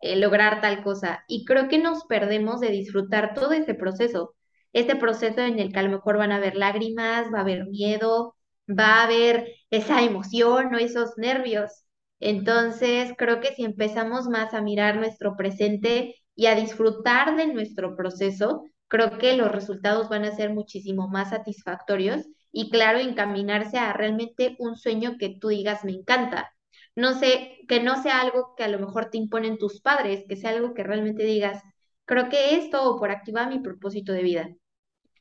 eh, 0.01 0.15
lograr 0.17 0.61
tal 0.61 0.83
cosa. 0.83 1.23
Y 1.27 1.45
creo 1.45 1.67
que 1.67 1.77
nos 1.77 2.05
perdemos 2.05 2.59
de 2.59 2.69
disfrutar 2.69 3.33
todo 3.33 3.53
ese 3.53 3.73
proceso, 3.75 4.35
este 4.73 4.95
proceso 4.95 5.41
en 5.41 5.59
el 5.59 5.71
que 5.73 5.79
a 5.79 5.83
lo 5.83 5.89
mejor 5.89 6.17
van 6.17 6.31
a 6.31 6.37
haber 6.37 6.55
lágrimas, 6.55 7.31
va 7.33 7.39
a 7.39 7.41
haber 7.41 7.67
miedo, 7.67 8.35
va 8.67 8.99
a 8.99 9.03
haber 9.03 9.47
esa 9.69 10.03
emoción 10.03 10.73
o 10.73 10.77
esos 10.77 11.17
nervios. 11.17 11.85
Entonces, 12.19 13.13
creo 13.17 13.39
que 13.41 13.53
si 13.55 13.63
empezamos 13.63 14.27
más 14.27 14.53
a 14.53 14.61
mirar 14.61 14.97
nuestro 14.97 15.35
presente 15.35 16.15
y 16.35 16.45
a 16.47 16.55
disfrutar 16.55 17.35
de 17.35 17.47
nuestro 17.47 17.95
proceso, 17.95 18.63
creo 18.91 19.19
que 19.19 19.37
los 19.37 19.51
resultados 19.51 20.09
van 20.09 20.25
a 20.25 20.35
ser 20.35 20.51
muchísimo 20.53 21.09
más 21.09 21.31
satisfactorios 21.31 22.27
y 22.53 22.71
claro, 22.71 22.99
encaminarse 22.99 23.79
a 23.79 23.93
realmente 23.93 24.57
un 24.59 24.77
sueño 24.77 25.17
que 25.19 25.31
tú 25.39 25.49
digas 25.49 25.85
me 25.85 25.93
encanta. 25.93 26.53
No 26.95 27.13
sé, 27.19 27.59
que 27.69 27.81
no 27.81 28.01
sea 28.03 28.21
algo 28.21 28.55
que 28.57 28.65
a 28.65 28.69
lo 28.69 28.79
mejor 28.79 29.11
te 29.11 29.17
imponen 29.19 29.57
tus 29.59 29.81
padres, 29.81 30.25
que 30.29 30.37
sea 30.37 30.51
algo 30.51 30.75
que 30.75 30.83
realmente 30.83 31.23
digas, 31.25 31.63
creo 32.05 32.29
que 32.29 32.57
esto 32.57 32.83
o 32.83 32.99
por 32.99 33.11
aquí 33.11 33.33
va 33.33 33.47
mi 33.47 33.59
propósito 33.61 34.13
de 34.13 34.23
vida. 34.23 34.49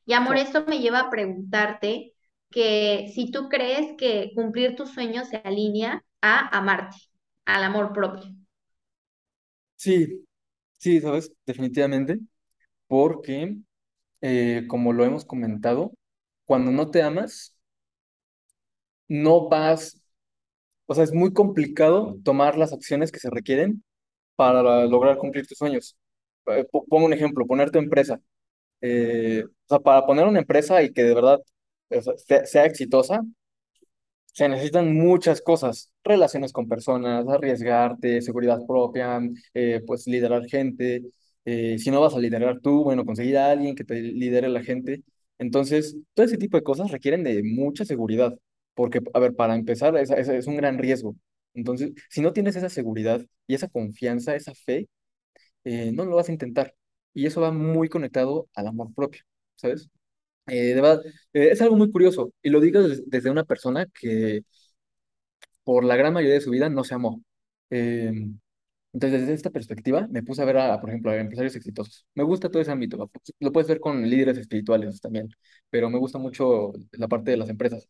Y 0.07 0.15
amor, 0.15 0.37
esto 0.37 0.65
me 0.67 0.81
lleva 0.81 1.01
a 1.01 1.11
preguntarte 1.11 2.15
que 2.51 3.11
si 3.15 3.31
tú 3.33 3.49
crees 3.49 3.97
que 3.99 4.33
cumplir 4.35 4.77
tus 4.77 4.91
sueños 4.93 5.29
se 5.29 5.39
alinea 5.45 6.05
a 6.23 6.57
amarte, 6.59 6.99
al 7.47 7.65
amor 7.65 7.93
propio. 7.95 8.25
Sí, 9.77 10.27
sí, 10.79 11.01
sabes, 11.01 11.33
definitivamente, 11.47 12.21
porque 12.91 13.57
eh, 14.23 14.67
como 14.69 14.93
lo 14.95 15.05
hemos 15.07 15.25
comentado, 15.27 15.95
cuando 16.47 16.73
no 16.73 16.91
te 16.91 17.03
amas, 17.03 17.57
no 19.09 19.49
vas, 19.49 20.01
o 20.87 20.95
sea, 20.95 21.05
es 21.05 21.13
muy 21.15 21.35
complicado 21.35 22.19
tomar 22.25 22.57
las 22.59 22.73
acciones 22.73 23.13
que 23.13 23.21
se 23.21 23.31
requieren 23.31 23.85
para 24.37 24.87
lograr 24.87 25.19
cumplir 25.19 25.47
tus 25.49 25.59
sueños. 25.59 25.97
Eh, 26.49 26.67
po- 26.71 26.87
Pongo 26.87 27.07
un 27.07 27.15
ejemplo, 27.15 27.47
poner 27.47 27.71
tu 27.73 27.79
empresa. 27.79 28.21
Eh, 28.83 29.45
o 29.47 29.51
sea, 29.69 29.81
para 29.81 30.07
poner 30.07 30.27
una 30.27 30.41
empresa 30.41 30.83
y 30.83 30.93
que 30.95 31.05
de 31.05 31.15
verdad 31.15 31.41
sea, 31.91 32.03
sea, 32.19 32.47
sea 32.47 32.67
exitosa, 32.67 33.23
se 34.33 34.49
necesitan 34.49 34.95
muchas 34.95 35.41
cosas, 35.43 35.91
relaciones 36.05 36.53
con 36.53 36.69
personas, 36.69 37.27
arriesgarte, 37.29 38.23
seguridad 38.23 38.61
propia, 38.67 39.21
eh, 39.55 39.83
pues 39.87 40.07
liderar 40.07 40.47
gente. 40.47 41.03
Eh, 41.51 41.79
si 41.79 41.91
no 41.91 42.01
vas 42.01 42.15
a 42.15 42.19
liderar 42.19 42.61
tú, 42.61 42.85
bueno, 42.85 43.05
conseguir 43.05 43.39
a 43.39 43.51
alguien 43.51 43.75
que 43.75 43.85
te 43.85 44.01
lidere 44.01 44.49
la 44.49 44.63
gente. 44.63 45.03
Entonces, 45.39 45.97
todo 46.15 46.27
ese 46.27 46.39
tipo 46.39 46.57
de 46.57 46.63
cosas 46.63 46.91
requieren 46.91 47.25
de 47.25 47.43
mucha 47.43 47.85
seguridad, 47.85 48.37
porque, 48.75 49.01
a 49.15 49.19
ver, 49.21 49.35
para 49.35 49.55
empezar, 49.57 49.97
es, 49.97 50.11
es, 50.11 50.29
es 50.29 50.47
un 50.47 50.57
gran 50.57 50.79
riesgo. 50.79 51.17
Entonces, 51.55 51.93
si 52.11 52.21
no 52.23 52.33
tienes 52.33 52.57
esa 52.57 52.69
seguridad 52.69 53.25
y 53.47 53.55
esa 53.55 53.69
confianza, 53.69 54.35
esa 54.37 54.55
fe, 54.55 54.89
eh, 55.65 55.93
no 55.93 56.05
lo 56.05 56.17
vas 56.17 56.29
a 56.29 56.33
intentar. 56.33 56.75
Y 57.15 57.27
eso 57.27 57.41
va 57.41 57.51
muy 57.53 57.89
conectado 57.89 58.49
al 58.55 58.67
amor 58.69 58.95
propio, 58.95 59.23
¿sabes? 59.57 59.89
Eh, 60.49 60.75
de 60.75 60.77
verdad, 60.77 61.03
eh, 61.35 61.51
es 61.53 61.63
algo 61.63 61.77
muy 61.77 61.91
curioso, 61.93 62.33
y 62.43 62.51
lo 62.51 62.61
digo 62.61 62.83
des- 62.83 63.05
desde 63.11 63.31
una 63.31 63.45
persona 63.45 63.87
que 63.95 64.43
por 65.65 65.85
la 65.85 65.97
gran 65.97 66.13
mayoría 66.15 66.35
de 66.37 66.41
su 66.41 66.51
vida 66.51 66.69
no 66.69 66.85
se 66.85 66.95
amó. 66.95 67.23
Entonces, 68.93 69.21
desde 69.21 69.35
esta 69.35 69.51
perspectiva, 69.51 70.07
me 70.11 70.23
puse 70.23 70.43
a 70.43 70.45
ver, 70.45 70.59
a, 70.59 70.81
por 70.81 70.91
ejemplo, 70.91 71.11
a 71.13 71.17
empresarios 71.17 71.55
exitosos. 71.57 72.07
Me 72.15 72.25
gusta 72.25 72.51
todo 72.51 72.61
ese 72.63 72.73
ámbito, 72.73 73.11
lo 73.39 73.53
puedes 73.53 73.69
ver 73.69 73.81
con 73.81 74.09
líderes 74.09 74.37
espirituales 74.39 75.01
también, 75.01 75.29
pero 75.71 75.89
me 75.91 75.99
gusta 75.99 76.19
mucho 76.19 76.73
la 76.93 77.07
parte 77.09 77.31
de 77.33 77.37
las 77.37 77.49
empresas. 77.51 77.89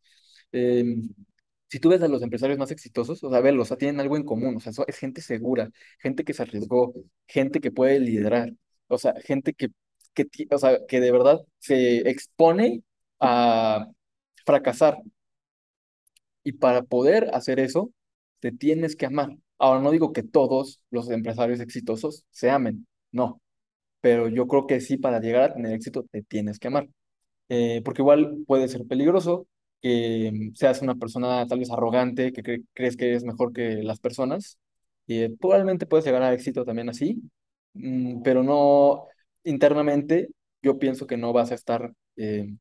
Eh, 0.52 0.84
si 1.68 1.78
tú 1.80 1.88
ves 1.90 2.02
a 2.02 2.08
los 2.08 2.22
empresarios 2.22 2.58
más 2.58 2.70
exitosos, 2.70 3.22
o 3.22 3.30
sea, 3.30 3.40
verlos, 3.40 3.68
o 3.68 3.68
sea, 3.68 3.76
tienen 3.78 4.00
algo 4.00 4.16
en 4.16 4.24
común, 4.24 4.56
o 4.56 4.60
sea, 4.60 4.72
es 4.88 4.98
gente 4.98 5.22
segura, 5.22 5.70
gente 6.00 6.24
que 6.24 6.34
se 6.34 6.42
arriesgó, 6.42 6.92
gente 7.26 7.60
que 7.60 7.70
puede 7.70 8.00
liderar, 8.00 8.52
o 8.88 8.98
sea, 8.98 9.14
gente 9.24 9.54
que, 9.54 9.68
que, 10.14 10.26
o 10.50 10.58
sea, 10.58 10.78
que 10.88 11.00
de 11.00 11.12
verdad 11.12 11.40
se 11.58 12.08
expone 12.10 12.82
a 13.20 13.86
fracasar 14.44 14.98
y 16.44 16.52
para 16.52 16.82
poder 16.82 17.30
hacer 17.34 17.60
eso, 17.60 17.92
te 18.40 18.52
tienes 18.52 18.96
que 18.96 19.06
amar. 19.06 19.30
Ahora, 19.60 19.80
no 19.82 19.92
digo 19.92 20.12
que 20.14 20.24
todos 20.24 20.82
los 20.90 21.10
empresarios 21.10 21.60
exitosos 21.60 22.24
se 22.32 22.50
amen, 22.50 22.86
no, 23.12 23.42
pero 24.00 24.28
yo 24.28 24.46
creo 24.48 24.66
que 24.66 24.80
sí, 24.80 24.96
para 24.98 25.20
llegar 25.20 25.44
a 25.52 25.54
tener 25.54 25.72
éxito, 25.74 26.04
te 26.10 26.22
tienes 26.22 26.58
que 26.58 26.68
amar. 26.68 26.88
Eh, 27.48 27.82
porque 27.84 28.02
igual 28.02 28.44
puede 28.46 28.68
ser 28.68 28.86
peligroso 28.86 29.46
que 29.82 30.30
mm, 30.52 30.54
seas 30.56 30.82
una 30.82 30.94
persona 30.96 31.46
tal 31.46 31.58
vez 31.60 31.70
arrogante, 31.70 32.32
que 32.32 32.42
cre- 32.42 32.66
crees 32.74 32.96
que 32.96 33.08
eres 33.10 33.24
mejor 33.24 33.52
que 33.52 33.82
las 33.82 34.00
personas, 34.00 34.58
y 35.06 35.22
eh, 35.24 35.30
probablemente 35.40 35.86
puedes 35.86 36.04
llegar 36.06 36.22
a 36.22 36.32
éxito 36.34 36.64
también 36.64 36.88
así, 36.90 37.22
mm, 37.74 38.22
pero 38.22 38.42
no 38.44 39.06
internamente, 39.44 40.28
yo 40.62 40.78
pienso 40.78 41.06
que 41.06 41.16
no 41.16 41.32
vas 41.32 41.50
a 41.52 41.54
estar 41.56 41.92
eh, 42.16 42.54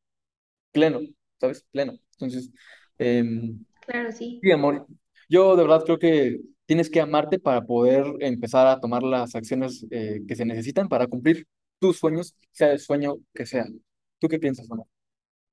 pleno, 0.72 1.00
¿sabes? 1.40 1.66
Pleno. 1.72 1.94
Entonces, 2.14 2.52
em, 3.00 3.66
Claro, 3.82 4.12
sí. 4.14 4.42
Sí, 4.42 4.52
amor. 4.52 4.88
Yo 5.28 5.56
de 5.58 5.64
verdad 5.64 5.84
creo 5.86 6.00
que 6.00 6.40
tienes 6.70 6.92
que 6.92 7.02
amarte 7.02 7.40
para 7.40 7.64
poder 7.66 8.06
empezar 8.20 8.68
a 8.68 8.80
tomar 8.80 9.02
las 9.04 9.34
acciones 9.36 9.88
eh, 9.90 10.22
que 10.28 10.36
se 10.36 10.46
necesitan 10.46 10.88
para 10.88 11.08
cumplir 11.08 11.48
tus 11.80 11.98
sueños, 11.98 12.36
sea 12.52 12.72
el 12.74 12.80
sueño 12.80 13.16
que 13.34 13.48
sea. 13.48 13.66
¿Tú 14.20 14.28
qué 14.28 14.38
piensas, 14.40 14.70
amor? 14.70 14.86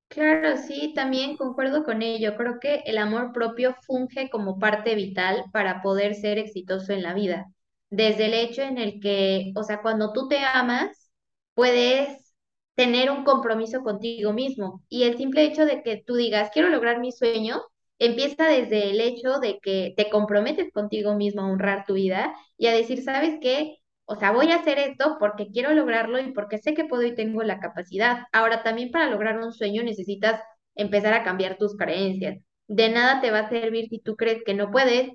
Claro, 0.09 0.57
sí, 0.57 0.93
también 0.95 1.35
concuerdo 1.37 1.83
con 1.83 2.01
ello. 2.01 2.35
Creo 2.37 2.59
que 2.59 2.75
el 2.85 2.97
amor 2.97 3.33
propio 3.33 3.75
funge 3.85 4.29
como 4.29 4.57
parte 4.59 4.95
vital 4.95 5.45
para 5.51 5.81
poder 5.81 6.15
ser 6.15 6.37
exitoso 6.37 6.93
en 6.93 7.03
la 7.03 7.13
vida. 7.13 7.47
Desde 7.89 8.25
el 8.27 8.33
hecho 8.33 8.61
en 8.61 8.77
el 8.77 8.99
que, 9.01 9.51
o 9.55 9.63
sea, 9.63 9.81
cuando 9.81 10.13
tú 10.13 10.27
te 10.27 10.39
amas, 10.39 11.11
puedes 11.53 12.33
tener 12.75 13.11
un 13.11 13.23
compromiso 13.25 13.81
contigo 13.83 14.33
mismo. 14.33 14.83
Y 14.89 15.03
el 15.03 15.17
simple 15.17 15.43
hecho 15.45 15.65
de 15.65 15.83
que 15.83 16.03
tú 16.05 16.15
digas, 16.15 16.51
quiero 16.53 16.69
lograr 16.69 16.99
mi 16.99 17.11
sueño, 17.11 17.61
empieza 17.99 18.45
desde 18.47 18.89
el 18.91 19.01
hecho 19.01 19.39
de 19.39 19.59
que 19.61 19.93
te 19.97 20.09
comprometes 20.09 20.71
contigo 20.71 21.15
mismo 21.15 21.41
a 21.41 21.51
honrar 21.51 21.85
tu 21.85 21.93
vida 21.95 22.33
y 22.57 22.67
a 22.67 22.73
decir, 22.73 23.03
¿sabes 23.03 23.37
qué? 23.41 23.77
O 24.05 24.15
sea, 24.15 24.31
voy 24.31 24.51
a 24.51 24.57
hacer 24.57 24.79
esto 24.79 25.17
porque 25.19 25.47
quiero 25.51 25.73
lograrlo 25.73 26.19
y 26.19 26.31
porque 26.31 26.57
sé 26.59 26.73
que 26.73 26.85
puedo 26.85 27.03
y 27.03 27.15
tengo 27.15 27.43
la 27.43 27.59
capacidad. 27.59 28.23
Ahora, 28.31 28.63
también 28.63 28.91
para 28.91 29.09
lograr 29.09 29.37
un 29.39 29.51
sueño 29.53 29.83
necesitas 29.83 30.41
empezar 30.75 31.13
a 31.13 31.23
cambiar 31.23 31.57
tus 31.57 31.75
creencias. 31.75 32.37
De 32.67 32.89
nada 32.89 33.21
te 33.21 33.31
va 33.31 33.39
a 33.39 33.49
servir 33.49 33.87
si 33.89 33.99
tú 33.99 34.15
crees 34.15 34.43
que 34.45 34.53
no 34.53 34.71
puedes, 34.71 35.11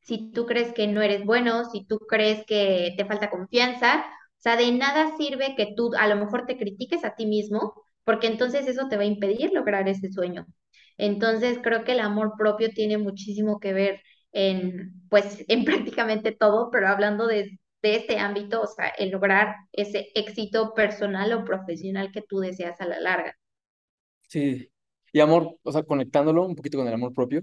si 0.00 0.30
tú 0.32 0.46
crees 0.46 0.72
que 0.72 0.86
no 0.86 1.02
eres 1.02 1.24
bueno, 1.24 1.64
si 1.70 1.84
tú 1.86 1.98
crees 2.00 2.44
que 2.46 2.94
te 2.96 3.04
falta 3.06 3.30
confianza. 3.30 4.04
O 4.38 4.40
sea, 4.42 4.56
de 4.56 4.70
nada 4.72 5.16
sirve 5.16 5.54
que 5.56 5.74
tú 5.76 5.90
a 5.98 6.06
lo 6.08 6.16
mejor 6.16 6.46
te 6.46 6.56
critiques 6.58 7.04
a 7.04 7.14
ti 7.16 7.26
mismo, 7.26 7.74
porque 8.04 8.28
entonces 8.28 8.66
eso 8.68 8.88
te 8.88 8.96
va 8.96 9.02
a 9.02 9.06
impedir 9.06 9.52
lograr 9.52 9.88
ese 9.88 10.10
sueño. 10.12 10.46
Entonces, 10.98 11.58
creo 11.62 11.84
que 11.84 11.92
el 11.92 12.00
amor 12.00 12.34
propio 12.38 12.70
tiene 12.70 12.98
muchísimo 12.98 13.60
que 13.60 13.72
ver 13.72 14.00
en, 14.32 14.92
pues, 15.10 15.44
en 15.48 15.64
prácticamente 15.94 16.32
todo, 16.32 16.70
pero 16.70 16.88
hablando 16.88 17.26
de, 17.26 17.58
de 17.82 17.96
este 17.96 18.18
ámbito, 18.18 18.62
o 18.62 18.66
sea, 18.66 18.92
en 18.98 19.10
lograr 19.12 19.56
ese 19.72 20.08
éxito 20.14 20.74
personal 20.74 21.32
o 21.32 21.44
profesional 21.44 22.12
que 22.12 22.22
tú 22.22 22.38
deseas 22.40 22.80
a 22.80 22.86
la 22.86 23.00
larga. 23.00 23.34
Sí, 24.28 24.70
Y 25.12 25.20
amor, 25.20 25.58
o 25.62 25.72
sea, 25.72 25.82
conectándolo 25.84 26.44
un 26.46 26.56
poquito 26.56 26.78
con 26.78 26.88
el 26.88 26.94
amor 26.94 27.12
propio, 27.14 27.42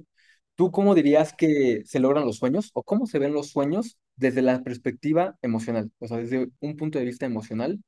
¿tú 0.55 0.71
cómo 0.71 0.93
dirías 0.95 1.33
que 1.33 1.81
se 1.85 1.99
logran 1.99 2.25
los 2.25 2.37
sueños 2.37 2.71
o 2.73 2.83
cómo 2.83 3.05
se 3.07 3.19
ven 3.19 3.33
los 3.33 3.49
sueños 3.51 3.97
desde 4.15 4.41
la 4.41 4.61
perspectiva 4.63 5.37
emocional? 5.41 5.91
O 5.99 6.07
sea, 6.07 6.17
desde 6.17 6.49
un 6.59 6.75
punto 6.77 6.99
de 6.99 7.05
vista 7.05 7.25
emocional, 7.25 7.79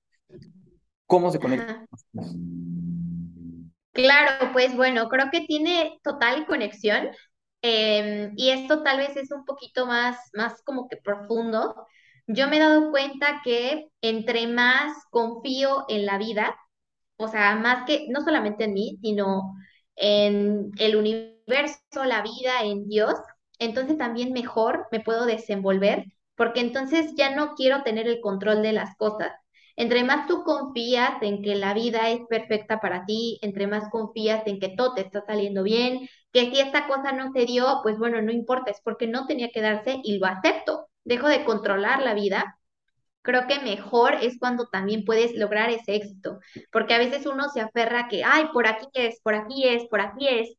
¿cómo 1.07 1.31
se 1.31 1.39
conectan 1.39 1.75
Ajá. 2.17 2.35
Claro, 3.95 4.51
pues 4.53 4.75
bueno, 4.75 5.09
creo 5.09 5.27
que 5.31 5.41
tiene 5.47 5.99
total 6.03 6.45
conexión 6.47 7.09
em, 7.61 8.33
y 8.37 8.49
esto 8.51 8.83
tal 8.83 8.97
vez 8.99 9.15
es 9.17 9.31
un 9.31 9.45
poquito 9.45 9.87
más, 9.87 10.17
más 10.33 10.61
como 10.63 10.87
que 10.89 10.97
profundo. 10.97 11.87
Yo 12.27 12.49
me 12.49 12.57
he 12.57 12.59
dado 12.59 12.91
cuenta 12.91 13.41
que 13.43 13.87
entre 14.01 14.47
más 14.47 14.93
confío 15.11 15.85
en 15.89 16.05
la 16.05 16.17
vida, 16.17 16.55
o 17.17 17.27
sea, 17.29 17.55
más 17.55 17.85
que 17.87 18.07
no 18.09 18.21
solamente 18.23 18.65
en 18.65 18.73
mí, 18.75 18.97
sino 19.01 19.55
en 19.95 20.71
el 20.79 20.95
universo, 20.97 21.79
la 22.05 22.21
vida, 22.23 22.63
en 22.63 22.87
Dios, 22.89 23.15
entonces 23.59 23.97
también 23.97 24.33
mejor 24.33 24.87
me 24.91 25.01
puedo 25.01 25.25
desenvolver, 25.25 26.05
porque 26.35 26.61
entonces 26.61 27.13
ya 27.17 27.35
no 27.35 27.55
quiero 27.55 27.83
tener 27.83 28.07
el 28.07 28.21
control 28.21 28.61
de 28.63 28.73
las 28.73 28.95
cosas. 28.97 29.31
Entre 29.77 30.03
más 30.03 30.27
tú 30.27 30.43
confías 30.43 31.21
en 31.21 31.41
que 31.41 31.55
la 31.55 31.73
vida 31.73 32.09
es 32.09 32.21
perfecta 32.29 32.79
para 32.79 33.05
ti, 33.05 33.39
entre 33.41 33.67
más 33.67 33.89
confías 33.89 34.45
en 34.47 34.59
que 34.59 34.69
todo 34.69 34.93
te 34.95 35.01
está 35.01 35.23
saliendo 35.25 35.63
bien, 35.63 36.07
que 36.31 36.49
si 36.51 36.59
esta 36.59 36.87
cosa 36.87 37.11
no 37.11 37.31
se 37.33 37.45
dio, 37.45 37.79
pues 37.83 37.97
bueno, 37.97 38.21
no 38.21 38.31
importa, 38.31 38.71
es 38.71 38.81
porque 38.83 39.07
no 39.07 39.27
tenía 39.27 39.49
que 39.51 39.61
darse 39.61 39.99
y 40.03 40.17
lo 40.17 40.27
acepto. 40.27 40.87
Dejo 41.03 41.27
de 41.27 41.43
controlar 41.45 42.01
la 42.01 42.13
vida 42.13 42.57
creo 43.25 43.47
que 43.47 43.59
mejor 43.59 44.13
es 44.21 44.37
cuando 44.39 44.67
también 44.67 45.03
puedes 45.03 45.35
lograr 45.35 45.69
ese 45.69 45.95
éxito, 45.95 46.39
porque 46.71 46.93
a 46.93 46.99
veces 46.99 47.25
uno 47.25 47.49
se 47.49 47.59
aferra 47.59 48.01
a 48.01 48.07
que, 48.07 48.23
ay, 48.23 48.45
por 48.53 48.67
aquí 48.67 48.87
es, 48.93 49.19
por 49.21 49.33
aquí 49.35 49.67
es, 49.67 49.85
por 49.87 49.99
aquí 49.99 50.27
es, 50.27 50.55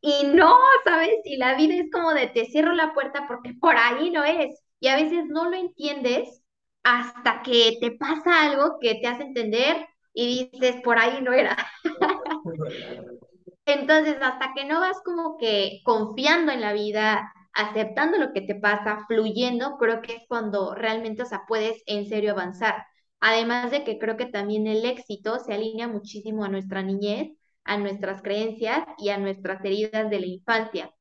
y 0.00 0.26
no, 0.26 0.54
¿sabes? 0.84 1.16
Y 1.24 1.36
la 1.38 1.54
vida 1.56 1.74
es 1.74 1.90
como 1.90 2.12
de 2.14 2.28
te 2.28 2.46
cierro 2.46 2.72
la 2.74 2.92
puerta 2.94 3.26
porque 3.26 3.54
por 3.60 3.76
ahí 3.76 4.10
no 4.10 4.24
es, 4.24 4.62
y 4.80 4.88
a 4.88 4.96
veces 4.96 5.26
no 5.28 5.50
lo 5.50 5.56
entiendes 5.56 6.39
hasta 6.82 7.42
que 7.42 7.78
te 7.80 7.92
pasa 7.92 8.42
algo 8.42 8.78
que 8.80 8.96
te 8.96 9.06
hace 9.06 9.22
entender 9.24 9.86
y 10.12 10.50
dices, 10.50 10.76
por 10.82 10.98
ahí 10.98 11.22
no 11.22 11.32
era. 11.32 11.56
Entonces, 13.66 14.16
hasta 14.20 14.52
que 14.54 14.64
no 14.64 14.80
vas 14.80 15.00
como 15.04 15.36
que 15.38 15.80
confiando 15.84 16.50
en 16.52 16.60
la 16.60 16.72
vida, 16.72 17.32
aceptando 17.52 18.18
lo 18.18 18.32
que 18.32 18.40
te 18.40 18.54
pasa, 18.54 19.04
fluyendo, 19.06 19.76
creo 19.78 20.02
que 20.02 20.14
es 20.14 20.22
cuando 20.28 20.74
realmente, 20.74 21.22
o 21.22 21.26
sea, 21.26 21.42
puedes 21.46 21.82
en 21.86 22.08
serio 22.08 22.32
avanzar. 22.32 22.86
Además 23.20 23.70
de 23.70 23.84
que 23.84 23.98
creo 23.98 24.16
que 24.16 24.26
también 24.26 24.66
el 24.66 24.84
éxito 24.84 25.38
se 25.38 25.52
alinea 25.52 25.88
muchísimo 25.88 26.44
a 26.44 26.48
nuestra 26.48 26.82
niñez, 26.82 27.32
a 27.64 27.76
nuestras 27.76 28.22
creencias 28.22 28.80
y 28.98 29.10
a 29.10 29.18
nuestras 29.18 29.64
heridas 29.64 30.10
de 30.10 30.20
la 30.20 30.26
infancia. 30.26 30.94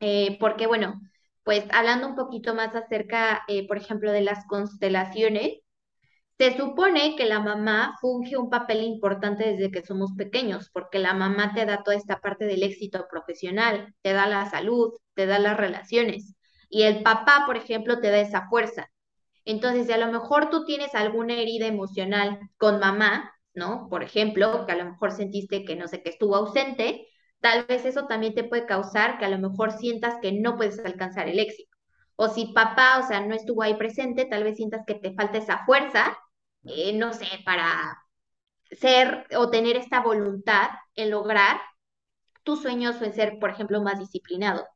Eh, 0.00 0.36
porque, 0.38 0.66
bueno, 0.66 1.00
pues 1.46 1.64
hablando 1.72 2.08
un 2.08 2.16
poquito 2.16 2.56
más 2.56 2.74
acerca, 2.74 3.44
eh, 3.46 3.68
por 3.68 3.76
ejemplo, 3.78 4.10
de 4.10 4.20
las 4.20 4.44
constelaciones, 4.48 5.60
se 6.38 6.56
supone 6.56 7.14
que 7.16 7.26
la 7.26 7.38
mamá 7.40 7.96
funge 8.00 8.36
un 8.36 8.50
papel 8.50 8.82
importante 8.82 9.52
desde 9.52 9.70
que 9.70 9.86
somos 9.86 10.12
pequeños, 10.16 10.70
porque 10.72 10.98
la 10.98 11.14
mamá 11.14 11.54
te 11.54 11.64
da 11.64 11.84
toda 11.84 11.96
esta 11.96 12.20
parte 12.20 12.46
del 12.46 12.64
éxito 12.64 13.06
profesional, 13.08 13.94
te 14.02 14.12
da 14.12 14.26
la 14.26 14.50
salud, 14.50 14.92
te 15.14 15.26
da 15.26 15.38
las 15.38 15.56
relaciones. 15.56 16.34
Y 16.68 16.82
el 16.82 17.04
papá, 17.04 17.44
por 17.46 17.56
ejemplo, 17.56 18.00
te 18.00 18.10
da 18.10 18.18
esa 18.18 18.48
fuerza. 18.48 18.90
Entonces, 19.44 19.86
si 19.86 19.92
a 19.92 19.98
lo 19.98 20.10
mejor 20.12 20.50
tú 20.50 20.64
tienes 20.64 20.96
alguna 20.96 21.34
herida 21.34 21.66
emocional 21.68 22.40
con 22.58 22.80
mamá, 22.80 23.32
¿no? 23.54 23.88
Por 23.88 24.02
ejemplo, 24.02 24.66
que 24.66 24.72
a 24.72 24.76
lo 24.76 24.86
mejor 24.86 25.12
sentiste 25.12 25.64
que 25.64 25.76
no 25.76 25.86
sé, 25.86 26.02
que 26.02 26.10
estuvo 26.10 26.34
ausente, 26.34 27.06
tal 27.46 27.64
vez 27.66 27.84
eso 27.84 28.06
también 28.08 28.34
te 28.34 28.42
puede 28.44 28.66
causar 28.66 29.18
que 29.18 29.24
a 29.24 29.28
lo 29.28 29.38
mejor 29.38 29.70
sientas 29.72 30.16
que 30.20 30.32
no 30.32 30.56
puedes 30.56 30.78
alcanzar 30.84 31.28
el 31.28 31.38
éxito. 31.38 31.70
O 32.16 32.28
si 32.28 32.46
papá, 32.52 32.98
o 32.98 33.06
sea, 33.06 33.20
no 33.20 33.34
estuvo 33.34 33.62
ahí 33.62 33.74
presente, 33.74 34.24
tal 34.26 34.42
vez 34.44 34.56
sientas 34.56 34.82
que 34.86 34.94
te 34.96 35.14
falta 35.14 35.38
esa 35.38 35.64
fuerza, 35.64 36.18
eh, 36.64 36.92
no 36.94 37.12
sé, 37.12 37.26
para 37.44 37.96
ser 38.72 39.26
o 39.38 39.50
tener 39.50 39.76
esta 39.76 40.00
voluntad 40.02 40.70
en 40.96 41.10
lograr 41.10 41.60
tus 42.44 42.62
sueños 42.62 43.00
o 43.00 43.04
en 43.04 43.14
ser, 43.14 43.38
por 43.40 43.50
ejemplo, 43.50 43.82
más 43.82 43.98
disciplinado. 43.98 44.66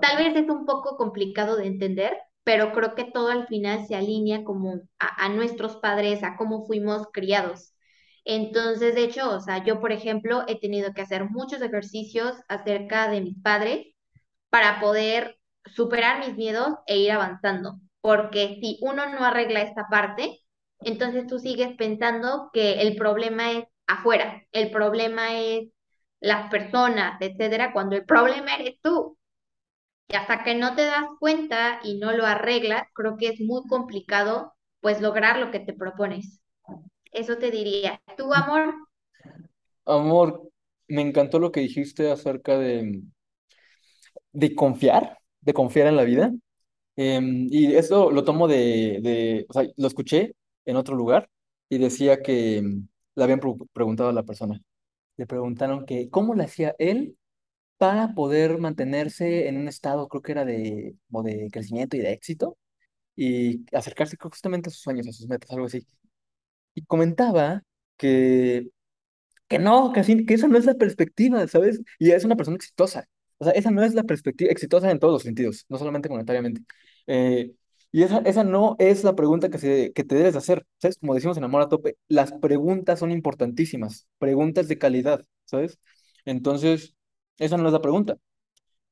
Tal 0.00 0.18
vez 0.18 0.36
es 0.36 0.48
un 0.50 0.66
poco 0.66 0.96
complicado 0.96 1.56
de 1.56 1.66
entender, 1.66 2.18
pero 2.44 2.72
creo 2.72 2.94
que 2.96 3.04
todo 3.04 3.28
al 3.30 3.46
final 3.48 3.86
se 3.86 3.96
alinea 3.96 4.44
como 4.44 4.80
a, 5.00 5.26
a 5.26 5.28
nuestros 5.30 5.76
padres, 5.78 6.22
a 6.24 6.36
cómo 6.36 6.66
fuimos 6.66 7.08
criados. 7.12 7.74
Entonces, 8.24 8.94
de 8.94 9.04
hecho, 9.04 9.30
o 9.34 9.40
sea, 9.40 9.64
yo, 9.64 9.80
por 9.80 9.92
ejemplo, 9.92 10.44
he 10.46 10.58
tenido 10.60 10.92
que 10.94 11.02
hacer 11.02 11.28
muchos 11.30 11.62
ejercicios 11.62 12.36
acerca 12.48 13.08
de 13.08 13.20
mis 13.20 13.38
padres 13.42 13.86
para 14.50 14.80
poder 14.80 15.38
superar 15.66 16.20
mis 16.26 16.36
miedos 16.36 16.68
e 16.86 16.98
ir 16.98 17.12
avanzando. 17.12 17.80
Porque 18.00 18.58
si 18.60 18.78
uno 18.82 19.06
no 19.10 19.24
arregla 19.24 19.62
esta 19.62 19.88
parte, 19.88 20.40
entonces 20.80 21.26
tú 21.26 21.38
sigues 21.38 21.76
pensando 21.76 22.50
que 22.52 22.80
el 22.82 22.96
problema 22.96 23.52
es 23.52 23.64
afuera, 23.86 24.42
el 24.52 24.70
problema 24.70 25.34
es 25.38 25.68
las 26.20 26.50
personas, 26.50 27.20
etcétera, 27.20 27.72
cuando 27.72 27.96
el 27.96 28.04
problema 28.04 28.54
eres 28.56 28.76
tú. 28.82 29.18
Y 30.08 30.16
hasta 30.16 30.44
que 30.44 30.54
no 30.54 30.74
te 30.76 30.84
das 30.84 31.04
cuenta 31.20 31.80
y 31.84 31.98
no 31.98 32.12
lo 32.12 32.26
arreglas, 32.26 32.84
creo 32.94 33.16
que 33.16 33.28
es 33.28 33.40
muy 33.40 33.62
complicado 33.68 34.54
pues 34.80 35.00
lograr 35.00 35.38
lo 35.38 35.50
que 35.50 35.60
te 35.60 35.72
propones. 35.74 36.39
Eso 37.12 37.38
te 37.38 37.50
diría. 37.52 38.02
¿Tu 38.16 38.32
amor? 38.34 38.74
Amor, 39.84 40.50
me 40.88 41.02
encantó 41.02 41.38
lo 41.38 41.52
que 41.52 41.60
dijiste 41.60 42.10
acerca 42.10 42.58
de, 42.58 43.02
de 44.32 44.54
confiar, 44.54 45.18
de 45.40 45.52
confiar 45.54 45.86
en 45.88 45.96
la 45.96 46.04
vida. 46.04 46.32
Em, 46.96 47.48
y 47.50 47.74
eso 47.76 48.10
lo 48.10 48.24
tomo 48.24 48.48
de, 48.48 49.00
de, 49.02 49.46
o 49.48 49.52
sea, 49.54 49.64
lo 49.76 49.86
escuché 49.88 50.34
en 50.66 50.76
otro 50.76 50.96
lugar 50.96 51.30
y 51.68 51.78
decía 51.78 52.22
que 52.22 52.58
em, 52.58 52.88
le 53.16 53.24
habían 53.24 53.40
pre- 53.40 53.54
preguntado 53.72 54.10
a 54.10 54.12
la 54.12 54.24
persona. 54.24 54.60
Le 55.16 55.26
preguntaron 55.26 55.86
que 55.86 56.10
cómo 56.10 56.34
le 56.34 56.44
hacía 56.44 56.74
él 56.78 57.16
para 57.78 58.14
poder 58.14 58.58
mantenerse 58.58 59.48
en 59.48 59.58
un 59.58 59.68
estado, 59.68 60.08
creo 60.08 60.22
que 60.22 60.32
era 60.32 60.44
de, 60.44 60.96
de 61.08 61.50
crecimiento 61.52 61.96
y 61.96 62.00
de 62.00 62.12
éxito, 62.12 62.58
y 63.16 63.64
acercarse 63.76 64.16
justamente 64.20 64.68
a 64.70 64.72
sus 64.72 64.82
sueños, 64.82 65.08
a 65.08 65.12
sus 65.12 65.28
metas, 65.28 65.50
algo 65.52 65.66
así. 65.66 65.86
Y 66.74 66.84
comentaba 66.84 67.62
que 67.96 68.68
que 69.48 69.58
no, 69.58 69.92
que, 69.92 70.00
así- 70.00 70.26
que 70.26 70.34
esa 70.34 70.48
no 70.48 70.58
es 70.58 70.64
la 70.66 70.74
perspectiva, 70.74 71.46
¿sabes? 71.48 71.80
Y 71.98 72.10
es 72.12 72.24
una 72.24 72.36
persona 72.36 72.56
exitosa. 72.56 73.08
O 73.38 73.44
sea, 73.44 73.52
esa 73.54 73.70
no 73.70 73.82
es 73.84 73.94
la 73.94 74.04
perspectiva, 74.04 74.50
exitosa 74.52 74.90
en 74.90 74.98
todos 75.00 75.12
los 75.14 75.22
sentidos, 75.22 75.66
no 75.68 75.78
solamente 75.78 76.08
monetariamente. 76.08 76.62
Eh, 77.06 77.52
y 77.92 78.02
esa, 78.04 78.18
esa 78.20 78.44
no 78.44 78.76
es 78.78 79.04
la 79.04 79.16
pregunta 79.16 79.50
que, 79.50 79.58
se, 79.58 79.92
que 79.92 80.04
te 80.04 80.14
debes 80.16 80.36
hacer, 80.36 80.66
¿sabes? 80.78 80.98
Como 80.98 81.14
decimos 81.14 81.36
en 81.38 81.44
Amor 81.44 81.62
a 81.62 81.68
Tope, 81.68 81.96
las 82.08 82.32
preguntas 82.32 82.98
son 83.00 83.10
importantísimas, 83.12 84.06
preguntas 84.18 84.68
de 84.68 84.78
calidad, 84.78 85.24
¿sabes? 85.44 85.78
Entonces, 86.24 86.94
esa 87.38 87.56
no 87.56 87.66
es 87.68 87.72
la 87.74 87.82
pregunta. 87.82 88.18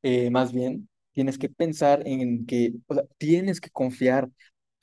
Eh, 0.02 0.30
más 0.30 0.52
bien, 0.52 0.88
tienes 1.12 1.38
que 1.38 1.48
pensar 1.48 2.02
en 2.06 2.46
que, 2.46 2.74
o 2.86 2.94
sea, 2.94 3.04
tienes 3.18 3.60
que 3.60 3.70
confiar 3.70 4.30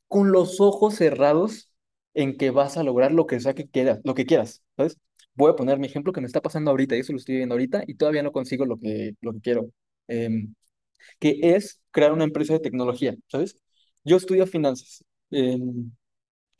con 0.07 0.31
los 0.31 0.61
ojos 0.61 0.95
cerrados 0.95 1.71
en 2.15 2.37
que 2.37 2.51
vas 2.51 2.77
a 2.77 2.83
lograr 2.83 3.13
lo 3.13 3.27
que 3.27 3.39
sea 3.41 3.55
que 3.55 3.67
quieras, 3.69 4.01
lo 4.05 4.15
que 4.15 4.25
quieras, 4.27 4.63
¿sabes? 4.77 4.97
Voy 5.35 5.51
a 5.51 5.57
poner 5.57 5.79
mi 5.79 5.87
ejemplo 5.87 6.13
que 6.13 6.21
me 6.21 6.27
está 6.27 6.41
pasando 6.41 6.71
ahorita, 6.71 6.97
y 6.97 7.01
eso 7.01 7.13
lo 7.13 7.19
estoy 7.19 7.37
viendo 7.37 7.55
ahorita, 7.55 7.83
y 7.87 7.95
todavía 7.95 8.23
no 8.23 8.33
consigo 8.33 8.65
lo 8.65 8.79
que, 8.79 9.15
lo 9.21 9.33
que 9.33 9.41
quiero, 9.41 9.71
em, 10.07 10.55
que 11.19 11.39
es 11.41 11.81
crear 11.91 12.13
una 12.13 12.23
empresa 12.25 12.53
de 12.53 12.59
tecnología, 12.61 13.15
¿sabes? 13.27 13.57
Yo 14.05 14.17
estudio 14.17 14.47
finanzas, 14.47 15.03
em, 15.31 15.91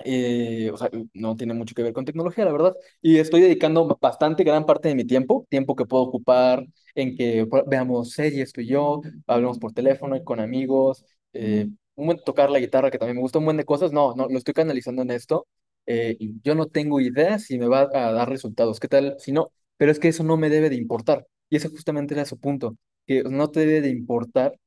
eh, 0.06 0.70
o 0.74 0.78
sea, 0.78 0.90
no 1.14 1.36
tiene 1.38 1.54
mucho 1.54 1.74
que 1.76 1.84
ver 1.84 1.94
con 1.94 2.06
tecnología, 2.06 2.46
la 2.46 2.52
verdad. 2.52 2.74
Y 3.02 3.18
estoy 3.18 3.42
dedicando 3.42 3.98
bastante, 4.02 4.44
gran 4.44 4.66
parte 4.66 4.90
de 4.90 4.96
mi 4.96 5.06
tiempo, 5.06 5.48
tiempo 5.50 5.76
que 5.76 5.86
puedo 5.86 6.04
ocupar 6.04 6.66
en 6.96 7.16
que 7.16 7.48
veamos 7.68 8.12
series 8.12 8.52
tú 8.54 8.62
y 8.62 8.68
yo, 8.68 9.02
hablemos 9.28 9.60
por 9.60 9.74
teléfono 9.74 10.16
y 10.16 10.24
con 10.24 10.40
amigos, 10.40 11.06
eh, 11.34 11.70
un 11.96 12.08
buen 12.08 12.20
tocar 12.20 12.50
la 12.50 12.60
guitarra, 12.60 12.92
que 12.92 12.98
también 13.00 13.16
me 13.18 13.22
gusta 13.22 13.40
un 13.40 13.46
buen 13.46 13.58
de 13.58 13.66
cosas. 13.66 13.92
No, 13.94 14.16
no, 14.16 14.28
lo 14.30 14.38
estoy 14.38 14.54
canalizando 14.54 15.02
en 15.02 15.12
esto. 15.12 15.48
eh, 15.86 16.18
yo 16.44 16.56
no 16.56 16.68
tengo 16.68 17.00
idea 17.00 17.40
si 17.40 17.58
me 17.60 17.68
va 17.68 17.82
a 17.94 18.12
dar 18.12 18.30
resultados. 18.30 18.80
¿Qué 18.80 18.88
tal? 18.88 19.16
Si 19.20 19.32
no, 19.32 19.52
pero 19.78 19.92
es 19.92 20.00
que 20.00 20.08
eso 20.10 20.24
no 20.24 20.38
me 20.38 20.50
debe 20.50 20.70
de 20.70 20.76
importar. 20.76 21.28
Y 21.50 21.58
ese 21.58 21.70
justamente 21.70 22.14
era 22.16 22.26
su 22.26 22.40
punto, 22.40 22.76
que 23.06 23.24
no 23.24 23.50
te 23.52 23.62
debe 23.62 23.82
de 23.82 23.90
importar 23.90 24.58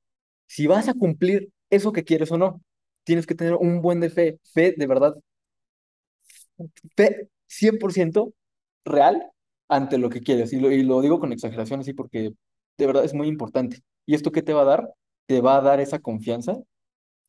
si 0.46 0.66
vas 0.66 0.88
a 0.88 0.94
cumplir 0.94 1.50
eso 1.70 1.92
que 1.92 2.04
quieres 2.04 2.32
o 2.32 2.38
no. 2.38 2.62
Tienes 3.04 3.26
que 3.26 3.34
tener 3.34 3.54
un 3.56 3.82
buen 3.82 4.00
de 4.00 4.10
fe, 4.10 4.38
fe 4.54 4.74
de 4.76 4.86
verdad 4.86 5.14
fe 6.96 7.28
100% 7.46 8.32
real 8.84 9.30
ante 9.68 9.98
lo 9.98 10.10
que 10.10 10.20
quieres. 10.20 10.52
Y 10.52 10.60
lo, 10.60 10.70
y 10.70 10.82
lo 10.82 11.00
digo 11.00 11.20
con 11.20 11.32
exageración 11.32 11.80
así 11.80 11.92
porque 11.92 12.32
de 12.78 12.86
verdad 12.86 13.04
es 13.04 13.14
muy 13.14 13.28
importante. 13.28 13.80
¿Y 14.06 14.14
esto 14.14 14.32
qué 14.32 14.42
te 14.42 14.52
va 14.54 14.62
a 14.62 14.64
dar? 14.64 14.90
Te 15.26 15.40
va 15.40 15.56
a 15.58 15.60
dar 15.62 15.80
esa 15.80 15.98
confianza. 15.98 16.56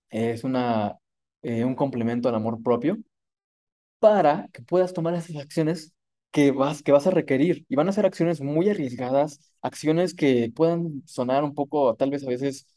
Es 0.09 0.43
una, 0.43 0.97
eh, 1.41 1.65
un 1.65 1.75
complemento 1.75 2.29
al 2.29 2.35
amor 2.35 2.61
propio 2.63 2.97
para 3.99 4.47
que 4.53 4.61
puedas 4.63 4.93
tomar 4.93 5.13
esas 5.15 5.35
acciones 5.37 5.93
que 6.31 6.51
vas, 6.51 6.83
que 6.83 6.91
vas 6.91 7.07
a 7.07 7.11
requerir 7.11 7.65
y 7.69 7.75
van 7.75 7.89
a 7.89 7.91
ser 7.91 8.05
acciones 8.05 8.41
muy 8.41 8.69
arriesgadas, 8.69 9.39
acciones 9.61 10.13
que 10.13 10.51
puedan 10.55 11.03
sonar 11.05 11.43
un 11.43 11.53
poco, 11.55 11.95
tal 11.95 12.11
vez 12.11 12.23
a 12.25 12.29
veces 12.29 12.67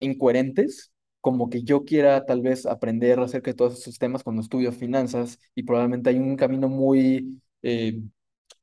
incoherentes, 0.00 0.92
como 1.20 1.50
que 1.50 1.62
yo 1.64 1.84
quiera 1.84 2.24
tal 2.26 2.42
vez 2.42 2.66
aprender 2.66 3.18
acerca 3.20 3.50
de 3.50 3.56
todos 3.56 3.78
esos 3.80 3.98
temas 3.98 4.22
cuando 4.24 4.42
estudio 4.42 4.72
finanzas 4.72 5.38
y 5.54 5.62
probablemente 5.64 6.10
hay 6.10 6.18
un 6.18 6.36
camino 6.36 6.68
muy 6.68 7.40
eh, 7.62 8.02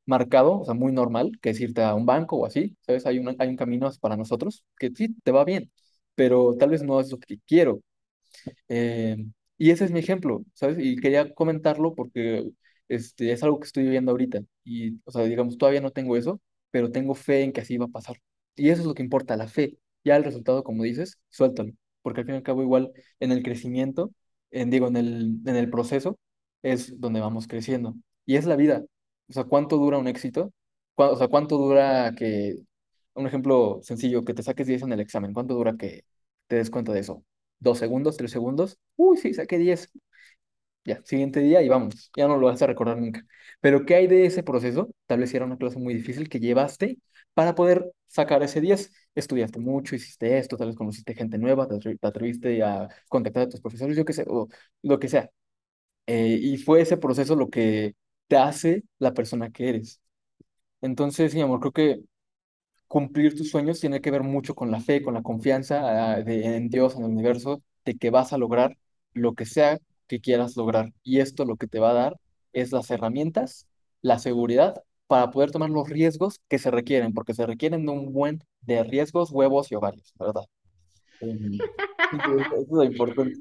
marcado, 0.06 0.60
o 0.62 0.66
sea, 0.66 0.74
muy 0.76 0.92
normal, 0.94 1.34
que 1.42 1.52
es 1.52 1.62
irte 1.62 1.84
a 1.84 1.96
un 1.96 2.06
banco 2.06 2.38
o 2.38 2.46
así, 2.46 2.78
¿sabes? 2.82 3.06
Hay 3.06 3.20
un, 3.20 3.36
hay 3.40 3.50
un 3.50 3.58
camino 3.58 3.90
para 4.02 4.18
nosotros 4.18 4.66
que 4.80 4.92
sí, 4.96 5.16
te 5.24 5.32
va 5.32 5.46
bien, 5.46 5.72
pero 6.16 6.56
tal 6.58 6.70
vez 6.72 6.84
no 6.84 7.00
es 7.00 7.12
lo 7.12 7.20
que 7.20 7.40
quiero. 7.48 7.82
Eh, 8.70 9.18
y 9.58 9.72
ese 9.72 9.86
es 9.86 9.92
mi 9.92 10.00
ejemplo, 10.00 10.44
¿sabes? 10.54 10.78
Y 10.80 10.96
quería 10.98 11.34
comentarlo 11.34 11.94
porque 11.96 12.50
este, 12.88 13.32
es 13.32 13.44
algo 13.44 13.60
que 13.60 13.68
estoy 13.68 13.84
viviendo 13.84 14.12
ahorita. 14.12 14.42
Y, 14.64 15.00
o 15.06 15.12
sea, 15.12 15.24
digamos, 15.24 15.58
todavía 15.58 15.82
no 15.82 15.92
tengo 15.92 16.18
eso, 16.18 16.42
pero 16.72 16.92
tengo 16.92 17.16
fe 17.16 17.44
en 17.44 17.52
que 17.54 17.62
así 17.62 17.78
va 17.78 17.86
a 17.86 17.88
pasar. 17.90 18.18
Y 18.56 18.70
eso 18.70 18.82
es 18.82 18.88
lo 18.88 18.94
que 18.94 19.04
importa, 19.04 19.38
la 19.38 19.48
fe. 19.48 19.78
Ya 20.04 20.16
el 20.16 20.24
resultado, 20.24 20.64
como 20.64 20.84
dices, 20.84 21.20
suéltalo. 21.30 21.74
Porque 22.02 22.22
al 22.22 22.26
fin 22.26 22.36
y 22.36 22.38
al 22.38 22.44
cabo, 22.44 22.62
igual 22.64 22.92
en 23.20 23.32
el 23.32 23.44
crecimiento, 23.44 24.12
en, 24.52 24.70
digo, 24.70 24.88
en 24.88 24.98
el, 24.98 25.40
en 25.46 25.56
el 25.56 25.70
proceso, 25.70 26.18
es 26.64 27.00
donde 27.00 27.20
vamos 27.20 27.48
creciendo. 27.48 27.96
Y 28.26 28.36
es 28.38 28.46
la 28.46 28.56
vida. 28.56 28.84
O 29.30 29.34
sea, 29.34 29.44
¿cuánto 29.46 29.78
dura 29.78 29.98
un 29.98 30.08
éxito? 30.08 30.52
¿Cuá- 30.96 31.12
O 31.12 31.16
sea, 31.16 31.28
¿cuánto 31.28 31.58
dura 31.58 32.14
que, 32.16 32.56
un 33.14 33.28
ejemplo 33.28 33.80
sencillo, 33.84 34.24
que 34.26 34.34
te 34.34 34.44
saques 34.44 34.68
10 34.68 34.82
en 34.84 34.92
el 34.94 35.00
examen? 35.00 35.34
¿Cuánto 35.34 35.54
dura 35.56 35.76
que 35.78 36.04
te 36.48 36.58
des 36.58 36.70
cuenta 36.70 36.92
de 36.94 37.00
eso? 37.02 37.24
¿Dos 37.62 37.80
segundos? 37.80 38.18
¿Tres 38.18 38.32
segundos? 38.32 38.80
Uy, 38.98 39.18
sí, 39.18 39.34
saqué 39.36 39.60
10. 39.60 39.92
Ya, 40.86 41.02
siguiente 41.06 41.42
día 41.42 41.62
y 41.62 41.70
vamos, 41.70 42.12
ya 42.18 42.28
no 42.28 42.38
lo 42.38 42.48
vas 42.48 42.62
a 42.62 42.68
recordar 42.68 42.98
nunca. 42.98 43.26
Pero 43.62 43.86
¿qué 43.86 43.96
hay 43.96 44.08
de 44.08 44.26
ese 44.26 44.44
proceso? 44.44 44.90
Tal 45.08 45.20
vez 45.20 45.34
era 45.34 45.46
una 45.46 45.58
clase 45.58 45.80
muy 45.80 45.94
difícil 45.94 46.30
que 46.30 46.40
llevaste 46.40 47.00
para 47.36 47.56
poder 47.56 47.92
sacar 48.08 48.44
ese 48.44 48.62
10. 48.62 48.92
Estudiaste 49.16 49.60
mucho, 49.60 49.96
hiciste 49.96 50.38
esto, 50.40 50.58
tal 50.58 50.68
vez 50.70 50.78
conociste 50.78 51.14
gente 51.16 51.38
nueva, 51.38 51.68
te 51.68 51.76
atrev- 51.76 52.00
te 52.00 52.08
atreviste 52.08 52.64
a 52.64 52.90
contactar 53.10 53.44
a 53.44 53.50
tus 53.50 53.62
profesores, 53.62 53.98
yo 53.98 54.06
qué 54.06 54.14
sé, 54.14 54.26
o 54.28 54.48
lo 54.84 55.00
que 55.00 55.10
sea. 55.10 55.30
Eh, 56.08 56.40
y 56.42 56.58
fue 56.58 56.82
ese 56.82 56.98
proceso 56.98 57.36
lo 57.36 57.50
que 57.50 57.96
te 58.28 58.38
hace 58.38 58.84
la 59.00 59.14
persona 59.14 59.52
que 59.52 59.70
eres. 59.70 60.02
Entonces, 60.82 61.36
mi 61.36 61.42
amor, 61.42 61.60
creo 61.60 61.72
que 61.74 62.02
cumplir 62.92 63.36
tus 63.36 63.50
sueños 63.50 63.80
tiene 63.80 64.02
que 64.02 64.12
ver 64.12 64.24
mucho 64.24 64.54
con 64.56 64.70
la 64.72 64.82
fe, 64.82 65.02
con 65.02 65.14
la 65.14 65.24
confianza 65.24 66.16
ah, 66.16 66.22
de- 66.22 66.58
en 66.58 66.70
Dios, 66.70 66.96
en 66.98 67.04
el 67.06 67.12
universo, 67.12 67.64
de 67.86 67.96
que 67.98 68.10
vas 68.10 68.34
a 68.34 68.38
lograr 68.38 68.78
lo 69.14 69.34
que 69.34 69.46
sea 69.46 69.80
que 70.08 70.20
quieras 70.20 70.58
lograr. 70.58 70.94
Y 71.04 71.20
esto 71.22 71.46
lo 71.46 71.56
que 71.58 71.68
te 71.68 71.80
va 71.80 71.92
a 71.92 71.94
dar 71.94 72.18
es 72.54 72.72
las 72.74 72.92
herramientas, 72.92 73.68
la 74.02 74.20
seguridad 74.20 74.84
para 75.08 75.32
poder 75.32 75.52
tomar 75.52 75.70
los 75.70 75.90
riesgos 75.90 76.42
que 76.50 76.60
se 76.60 76.72
requieren, 76.72 77.14
porque 77.14 77.34
se 77.34 77.46
requieren 77.46 77.86
de 77.86 77.94
un 77.94 78.12
buen 78.14 78.44
de 78.62 78.84
riesgos, 78.84 79.32
huevos 79.32 79.72
y 79.72 79.76
ovarios, 79.76 80.14
¿verdad? 80.20 80.44
Eso 81.22 82.62
es 82.62 82.68
lo 82.70 82.84
importante. 82.84 83.40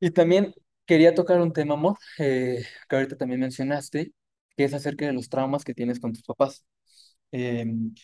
Y 0.00 0.10
también 0.10 0.54
quería 0.86 1.14
tocar 1.14 1.40
un 1.40 1.52
tema, 1.52 1.74
amor, 1.74 1.98
eh, 2.18 2.64
que 2.88 2.96
ahorita 2.96 3.16
también 3.16 3.40
mencionaste, 3.40 4.12
que 4.56 4.64
es 4.64 4.74
acerca 4.74 5.06
de 5.06 5.12
los 5.12 5.28
traumas 5.28 5.64
que 5.64 5.74
tienes 5.74 6.00
con 6.00 6.12
tus 6.12 6.22
papás. 6.22 6.64
Em, 7.32 7.94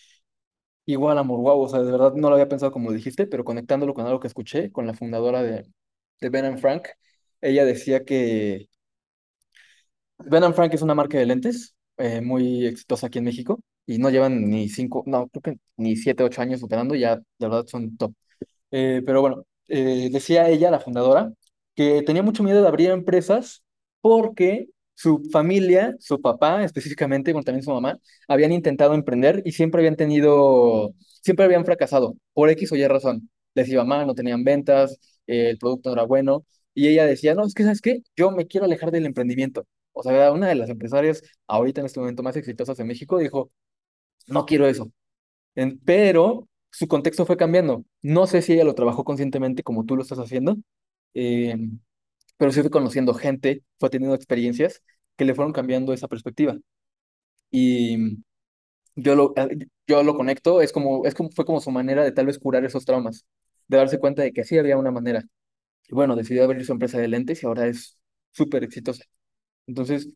Igual, 0.85 1.17
amor, 1.19 1.39
wow, 1.41 1.61
o 1.63 1.69
sea, 1.69 1.81
de 1.81 1.93
verdad 1.93 2.13
no 2.15 2.29
lo 2.29 2.35
había 2.35 2.49
pensado 2.49 2.73
como 2.73 2.91
dijiste, 2.93 3.27
pero 3.29 3.45
conectándolo 3.45 3.95
con 3.95 4.05
algo 4.07 4.19
que 4.19 4.27
escuché, 4.27 4.73
con 4.73 4.85
la 4.87 4.95
fundadora 4.95 5.41
de, 5.43 5.65
de 6.21 6.29
Ben 6.29 6.45
and 6.45 6.59
Frank, 6.59 6.89
ella 7.41 7.65
decía 7.65 8.05
que 8.05 8.69
Ben 10.19 10.45
and 10.45 10.55
Frank 10.55 10.73
es 10.75 10.83
una 10.83 10.95
marca 10.95 11.19
de 11.19 11.27
lentes 11.27 11.75
eh, 11.97 12.21
muy 12.21 12.67
exitosa 12.67 13.07
aquí 13.09 13.19
en 13.19 13.25
México 13.25 13.61
y 13.87 13.99
no 13.99 14.11
llevan 14.11 14.49
ni 14.49 14.69
cinco, 14.69 15.03
no, 15.07 15.29
creo 15.29 15.43
que 15.43 15.57
ni 15.77 15.97
siete, 15.97 16.23
ocho 16.23 16.41
años 16.43 16.63
operando, 16.63 16.95
ya 16.95 17.17
de 17.17 17.23
verdad 17.41 17.67
son 17.67 17.97
top. 17.97 18.13
Eh, 18.73 19.03
pero 19.07 19.23
bueno, 19.23 19.45
eh, 19.69 20.11
decía 20.13 20.49
ella, 20.51 20.71
la 20.71 20.81
fundadora, 20.81 21.33
que 21.77 22.03
tenía 22.03 22.23
mucho 22.25 22.45
miedo 22.45 22.63
de 22.63 22.69
abrir 22.69 22.91
empresas 22.91 23.65
porque 24.03 24.69
su 24.95 25.23
familia, 25.33 25.95
su 26.01 26.21
papá 26.21 26.65
específicamente, 26.65 27.33
bueno, 27.33 27.45
también 27.45 27.63
su 27.65 27.71
mamá, 27.73 27.99
habían 28.29 28.53
intentado 28.53 28.95
emprender 28.95 29.43
y 29.45 29.53
siempre 29.53 29.81
habían 29.81 29.97
tenido, 29.97 30.95
siempre 31.23 31.45
habían 31.45 31.65
fracasado 31.65 32.17
por 32.33 32.51
X 32.51 32.73
o 32.73 32.77
Y 32.77 32.87
razón. 32.87 33.31
Les 33.55 33.69
iba 33.69 33.85
mal, 33.85 34.07
no 34.07 34.15
tenían 34.15 34.45
ventas, 34.45 34.99
eh, 35.27 35.51
el 35.51 35.59
producto 35.59 35.91
no 35.91 35.95
era 35.95 36.05
bueno. 36.05 36.45
Y 36.75 36.89
ella 36.89 37.05
decía, 37.07 37.35
no, 37.35 37.45
es 37.47 37.55
que, 37.55 37.65
¿sabes 37.65 37.81
qué? 37.81 38.03
Yo 38.17 38.31
me 38.31 38.47
quiero 38.47 38.65
alejar 38.67 38.91
del 38.91 39.07
emprendimiento. 39.07 39.67
O 39.93 40.03
sea, 40.03 40.33
una 40.33 40.49
de 40.49 40.55
las 40.55 40.71
empresarias 40.71 41.23
ahorita 41.47 41.81
en 41.81 41.87
este 41.87 42.01
momento 42.01 42.23
más 42.23 42.37
exitosas 42.37 42.77
de 42.79 42.85
México 42.85 43.19
dijo, 43.19 43.51
no 44.27 44.47
quiero 44.47 44.67
eso. 44.67 44.91
En- 45.55 45.79
pero 45.81 46.49
su 46.71 46.89
contexto 46.89 47.27
fue 47.27 47.37
cambiando. 47.37 47.85
No 48.03 48.27
sé 48.27 48.43
si 48.43 48.55
ella 48.55 48.65
lo 48.65 48.75
trabajó 48.75 49.05
conscientemente 49.05 49.63
como 49.63 49.85
tú 49.87 49.97
lo 49.97 50.03
estás 50.03 50.19
haciendo, 50.19 50.57
eh, 51.15 51.57
pero 52.37 52.53
sí 52.53 52.61
fue 52.61 52.71
conociendo 52.71 53.15
gente, 53.15 53.65
fue 53.79 53.91
teniendo 53.91 54.15
experiencias 54.17 54.83
que 55.17 55.25
le 55.25 55.35
fueron 55.35 55.53
cambiando 55.53 55.93
esa 55.93 56.09
perspectiva. 56.09 56.57
Y 57.51 58.19
yo 58.97 59.15
lo, 59.17 59.35
eh, 59.37 59.69
yo 59.87 60.03
lo 60.03 60.15
conecto, 60.17 60.61
es 60.63 60.73
como, 60.73 61.07
es 61.07 61.15
como, 61.15 61.31
fue 61.31 61.45
como 61.45 61.61
su 61.61 61.71
manera 61.71 62.05
de 62.05 62.13
tal 62.13 62.27
vez 62.27 62.39
curar 62.39 62.65
esos 62.65 62.85
traumas, 62.85 63.27
de 63.69 63.77
darse 63.79 63.99
cuenta 63.99 64.23
de 64.23 64.33
que 64.33 64.45
sí 64.45 64.59
había 64.59 64.79
una 64.79 64.91
manera. 64.91 65.25
Y 65.89 65.95
bueno, 65.95 66.17
decidió 66.17 66.45
abrir 66.45 66.65
su 66.67 66.73
empresa 66.73 66.99
de 66.99 67.09
lentes 67.09 67.43
y 67.43 67.47
ahora 67.47 67.67
es 67.69 67.99
súper 68.33 68.65
exitosa. 68.65 69.05
Entonces, 69.67 70.09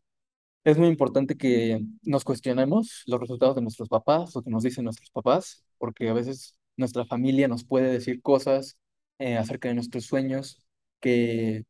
es 0.63 0.77
muy 0.77 0.87
importante 0.89 1.37
que 1.37 1.81
nos 2.03 2.23
cuestionemos 2.23 3.03
los 3.07 3.19
resultados 3.21 3.55
de 3.55 3.61
nuestros 3.61 3.89
papás, 3.89 4.35
lo 4.35 4.43
que 4.43 4.51
nos 4.51 4.63
dicen 4.63 4.83
nuestros 4.85 5.11
papás, 5.11 5.65
porque 5.77 6.09
a 6.09 6.13
veces 6.13 6.57
nuestra 6.77 7.05
familia 7.05 7.47
nos 7.47 7.65
puede 7.65 7.91
decir 7.91 8.21
cosas 8.21 8.77
eh, 9.19 9.37
acerca 9.37 9.69
de 9.69 9.75
nuestros 9.75 10.05
sueños 10.05 10.61
que, 10.99 11.63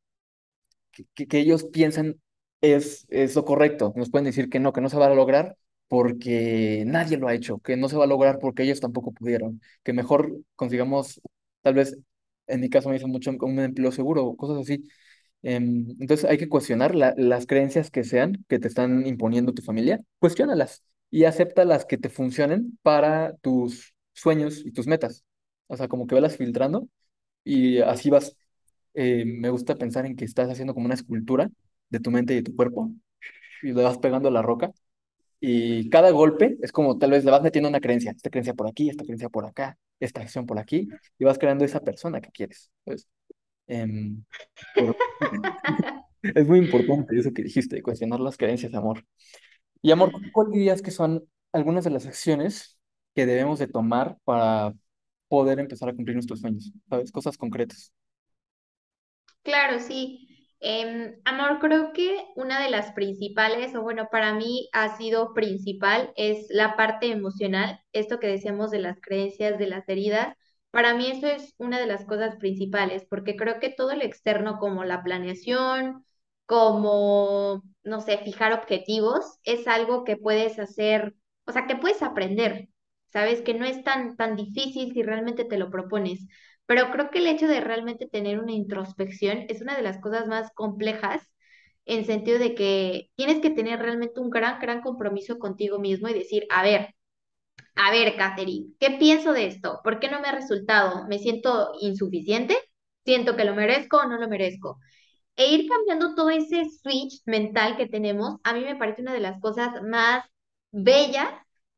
que, 1.14 1.28
que 1.28 1.40
ellos 1.40 1.66
piensan 1.66 2.22
es, 2.62 3.06
es 3.10 3.36
lo 3.36 3.46
correcto. 3.46 3.94
Nos 3.96 4.10
pueden 4.10 4.26
decir 4.26 4.50
que 4.50 4.60
no, 4.60 4.74
que 4.74 4.82
no 4.82 4.90
se 4.90 4.98
va 4.98 5.08
a 5.08 5.14
lograr 5.16 5.58
porque 5.88 6.84
nadie 6.86 7.18
lo 7.18 7.28
ha 7.28 7.34
hecho, 7.36 7.60
que 7.60 7.78
no 7.78 7.88
se 7.90 7.96
va 7.98 8.04
a 8.06 8.08
lograr 8.08 8.40
porque 8.40 8.64
ellos 8.64 8.80
tampoco 8.82 9.12
pudieron, 9.14 9.62
que 9.84 9.94
mejor 9.94 10.42
consigamos, 10.56 11.22
tal 11.62 11.76
vez, 11.76 11.98
en 12.48 12.60
mi 12.62 12.70
caso 12.70 12.90
me 12.90 12.96
dicen 12.96 13.10
mucho 13.12 13.32
un 13.42 13.60
empleo 13.60 13.92
seguro, 13.92 14.36
cosas 14.36 14.58
así 14.60 14.84
Em, 15.44 15.88
entonces 16.00 16.26
hay 16.30 16.38
que 16.38 16.50
cuestionar 16.50 16.96
la- 16.96 17.14
las 17.18 17.46
creencias 17.46 17.92
que 17.92 18.04
sean 18.04 18.44
que 18.50 18.60
te 18.60 18.68
están 18.68 19.06
imponiendo 19.08 19.54
tu 19.54 19.62
familia, 19.62 20.00
cuestiónalas 20.20 20.84
y 21.12 21.24
acepta 21.26 21.64
las 21.66 21.86
que 21.86 21.98
te 21.98 22.10
funcionen 22.10 22.78
para 22.82 23.36
tus 23.38 23.94
sueños 24.14 24.62
y 24.66 24.72
tus 24.72 24.88
metas. 24.88 25.24
O 25.68 25.78
sea, 25.78 25.88
como 25.88 26.08
que 26.08 26.16
velas 26.16 26.38
filtrando 26.38 26.88
y 27.44 27.80
así 27.80 28.10
vas. 28.10 28.38
Eh, 28.98 29.26
me 29.26 29.50
gusta 29.52 29.76
pensar 29.78 30.06
en 30.08 30.18
que 30.18 30.26
estás 30.26 30.50
haciendo 30.50 30.74
como 30.76 30.88
una 30.88 30.96
escultura 30.96 31.50
de 31.90 32.02
tu 32.02 32.12
mente 32.12 32.34
y 32.34 32.38
de 32.38 32.44
tu 32.44 32.56
cuerpo 32.58 32.92
y 33.64 33.74
le 33.74 33.84
vas 33.84 34.00
pegando 34.00 34.30
a 34.30 34.32
la 34.32 34.42
roca 34.44 34.72
y 35.40 35.90
cada 35.90 36.12
golpe 36.12 36.58
es 36.62 36.72
como 36.72 36.98
tal 36.98 37.12
vez 37.12 37.26
le 37.26 37.32
vas 37.32 37.44
metiendo 37.44 37.70
una 37.70 37.82
creencia, 37.82 38.12
esta 38.12 38.30
creencia 38.30 38.56
por 38.56 38.68
aquí, 38.68 38.90
esta 38.90 39.06
creencia 39.06 39.30
por 39.30 39.46
acá, 39.46 39.78
esta 40.00 40.22
acción 40.22 40.46
por 40.46 40.60
aquí 40.60 40.90
y 41.20 41.26
vas 41.26 41.40
creando 41.40 41.66
esa 41.66 41.82
persona 41.82 42.22
que 42.22 42.32
quieres. 42.32 42.72
¿sabes? 42.86 43.08
Em, 43.68 44.24
pero 44.76 44.96
Es 46.22 46.48
muy 46.48 46.60
importante 46.60 47.18
eso 47.18 47.32
que 47.34 47.44
dijiste, 47.44 47.82
cuestionar 47.82 48.20
las 48.20 48.38
creencias 48.38 48.74
amor. 48.74 49.06
Y 49.82 49.92
amor, 49.92 50.12
¿cuál 50.34 50.52
dirías 50.52 50.82
que 50.82 50.92
son 50.92 51.28
algunas 51.52 51.84
de 51.84 51.92
las 51.92 52.06
acciones 52.06 52.80
que 53.16 53.26
debemos 53.26 53.60
de 53.60 53.68
tomar 53.68 54.18
para 54.24 54.74
poder 55.28 55.60
empezar 55.60 55.90
a 55.90 55.94
cumplir 55.96 56.16
nuestros 56.16 56.42
sueños? 56.42 56.72
¿Sabes? 56.90 57.12
Cosas 57.12 57.38
concretas. 57.38 57.94
Claro, 59.48 59.80
sí. 59.80 60.28
Em, 60.60 61.16
amor, 61.26 61.60
creo 61.60 61.94
que 61.94 62.26
una 62.36 62.62
de 62.62 62.70
las 62.70 62.92
principales, 62.94 63.74
o 63.76 63.82
bueno, 63.82 64.10
para 64.12 64.34
mí 64.34 64.70
ha 64.74 64.98
sido 64.98 65.34
principal, 65.34 66.12
es 66.18 66.48
la 66.50 66.76
parte 66.76 67.12
emocional, 67.12 67.80
esto 67.94 68.20
que 68.20 68.28
decíamos 68.28 68.72
de 68.72 68.80
las 68.80 69.00
creencias, 69.02 69.58
de 69.58 69.68
las 69.68 69.88
heridas. 69.88 70.36
Para 70.72 70.94
mí 70.96 71.08
eso 71.12 71.28
es 71.28 71.54
una 71.60 71.80
de 71.80 71.88
las 71.88 72.04
cosas 72.06 72.36
principales, 72.38 73.06
porque 73.10 73.36
creo 73.38 73.60
que 73.62 73.70
todo 73.70 73.96
lo 73.96 74.04
externo, 74.04 74.60
como 74.60 74.84
la 74.84 75.02
planeación, 75.04 76.04
como, 76.46 77.64
no 77.84 78.02
sé, 78.02 78.18
fijar 78.20 78.52
objetivos, 78.54 79.40
es 79.44 79.68
algo 79.68 80.04
que 80.04 80.18
puedes 80.18 80.60
hacer, 80.60 81.16
o 81.46 81.52
sea, 81.54 81.68
que 81.68 81.76
puedes 81.78 82.04
aprender, 82.04 82.68
¿sabes? 83.14 83.42
Que 83.42 83.54
no 83.56 83.66
es 83.66 83.84
tan, 83.84 84.18
tan 84.18 84.36
difícil 84.36 84.94
si 84.94 85.04
realmente 85.04 85.46
te 85.46 85.58
lo 85.58 85.70
propones. 85.72 86.28
Pero 86.68 86.92
creo 86.92 87.12
que 87.12 87.20
el 87.20 87.28
hecho 87.28 87.48
de 87.48 87.62
realmente 87.62 88.08
tener 88.10 88.40
una 88.40 88.54
introspección 88.54 89.46
es 89.50 89.62
una 89.62 89.78
de 89.78 89.84
las 89.84 90.00
cosas 90.00 90.28
más 90.28 90.52
complejas 90.54 91.24
en 91.86 92.06
sentido 92.06 92.40
de 92.40 92.56
que 92.56 93.10
tienes 93.16 93.42
que 93.42 93.50
tener 93.52 93.80
realmente 93.80 94.20
un 94.20 94.30
gran, 94.30 94.60
gran 94.62 94.82
compromiso 94.82 95.40
contigo 95.40 95.80
mismo 95.80 96.10
y 96.10 96.14
decir, 96.14 96.46
a 96.52 96.64
ver, 96.64 96.96
a 97.76 97.92
ver, 97.92 98.16
Catherine, 98.18 98.74
¿qué 98.80 98.92
pienso 99.00 99.34
de 99.34 99.48
esto? 99.48 99.80
¿Por 99.84 100.00
qué 100.00 100.10
no 100.10 100.20
me 100.22 100.28
ha 100.28 100.32
resultado? 100.34 101.08
¿Me 101.08 101.20
siento 101.20 101.72
insuficiente? 101.82 102.58
¿Siento 103.06 103.36
que 103.36 103.46
lo 103.46 103.56
merezco 103.56 103.98
o 103.98 104.08
no 104.08 104.18
lo 104.18 104.28
merezco? 104.28 104.80
E 105.36 105.48
ir 105.54 105.70
cambiando 105.70 106.16
todo 106.16 106.30
ese 106.32 106.66
switch 106.70 107.22
mental 107.26 107.78
que 107.78 107.88
tenemos, 107.88 108.38
a 108.44 108.54
mí 108.54 108.62
me 108.64 108.76
parece 108.78 109.02
una 109.04 109.14
de 109.14 109.22
las 109.22 109.40
cosas 109.42 109.82
más 109.84 110.26
bellas 110.72 111.30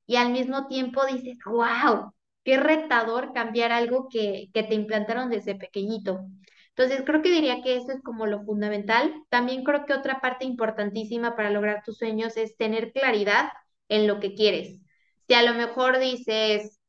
y 0.08 0.17
al 0.17 0.32
mismo 0.32 0.67
tiempo 0.67 1.06
dices, 1.06 1.38
wow, 1.45 2.13
qué 2.50 2.58
retador 2.58 3.32
cambiar 3.32 3.72
algo 3.72 4.08
que, 4.10 4.50
te 4.54 4.74
implantaron 4.74 5.30
desde 5.30 5.54
pequeñito. 5.54 6.26
Entonces, 6.70 7.04
creo 7.06 7.22
que 7.22 7.30
diría 7.30 7.62
que 7.62 7.76
eso 7.76 7.92
es 7.92 8.02
como 8.02 8.26
lo 8.26 8.44
fundamental. 8.44 9.14
También 9.30 9.64
creo 9.64 9.86
que 9.86 9.94
otra 9.94 10.20
parte 10.20 10.46
importantísima 10.46 11.36
para 11.36 11.52
lograr 11.52 11.84
tus 11.84 12.00
sueños 12.00 12.38
es 12.38 12.58
tener 12.58 12.92
claridad 12.92 13.52
en 13.88 14.08
lo 14.08 14.20
que 14.20 14.34
quieres. 14.34 14.80
Si 15.28 15.36
a 15.36 15.44
lo 15.44 15.54
mejor 15.54 16.00
dices, 16.00 16.80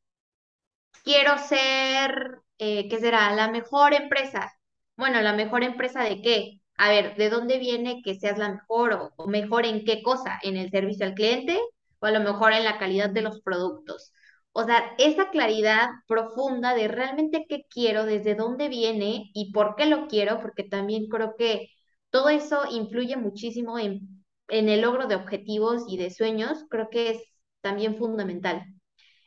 quiero 1.04 1.36
ser, 1.36 2.38
eh, 2.56 2.88
¿qué 2.88 2.98
será? 2.98 3.30
La 3.34 3.50
mejor 3.50 3.92
empresa. 3.92 4.50
Bueno, 4.96 5.20
¿la 5.20 5.34
mejor 5.34 5.62
empresa 5.62 6.02
de 6.04 6.22
qué? 6.22 6.60
A 6.78 6.88
ver, 6.88 7.16
¿de 7.16 7.28
dónde 7.28 7.58
viene 7.58 8.00
que 8.02 8.14
seas 8.14 8.38
la 8.38 8.48
mejor 8.50 9.12
o 9.16 9.26
mejor 9.26 9.66
en 9.66 9.84
qué 9.84 10.02
cosa? 10.02 10.38
¿En 10.42 10.56
el 10.56 10.70
servicio 10.70 11.04
al 11.04 11.14
cliente 11.14 11.60
o 11.98 12.06
a 12.06 12.12
lo 12.12 12.20
mejor 12.20 12.54
en 12.54 12.64
la 12.64 12.78
calidad 12.78 13.10
de 13.10 13.20
los 13.20 13.42
productos? 13.42 14.14
O 14.52 14.64
sea, 14.64 14.94
esa 14.98 15.30
claridad 15.30 15.88
profunda 16.08 16.74
de 16.74 16.88
realmente 16.88 17.46
qué 17.48 17.64
quiero, 17.70 18.04
desde 18.04 18.34
dónde 18.34 18.68
viene 18.68 19.30
y 19.34 19.52
por 19.52 19.76
qué 19.76 19.86
lo 19.86 20.08
quiero, 20.08 20.40
porque 20.40 20.64
también 20.64 21.08
creo 21.08 21.34
que 21.36 21.68
todo 22.10 22.28
eso 22.28 22.62
influye 22.70 23.16
muchísimo 23.16 23.78
en, 23.78 24.24
en 24.48 24.68
el 24.68 24.80
logro 24.82 25.06
de 25.06 25.14
objetivos 25.16 25.84
y 25.88 25.96
de 25.98 26.10
sueños, 26.10 26.64
creo 26.70 26.90
que 26.90 27.10
es 27.10 27.22
también 27.60 27.96
fundamental. 27.96 28.64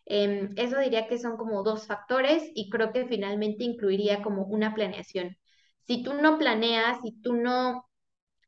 Em, 0.06 0.54
eso 0.58 0.80
diría 0.80 1.08
que 1.08 1.18
son 1.20 1.38
como 1.38 1.64
dos 1.64 1.88
factores 1.88 2.44
y 2.56 2.70
creo 2.70 2.92
que 2.94 3.06
finalmente 3.08 3.64
incluiría 3.64 4.22
como 4.22 4.44
una 4.46 4.74
planeación. 4.76 5.38
Si 5.82 6.04
tú 6.04 6.14
no 6.16 6.38
planeas, 6.38 7.00
si 7.02 7.14
tú 7.22 7.34
no 7.36 7.88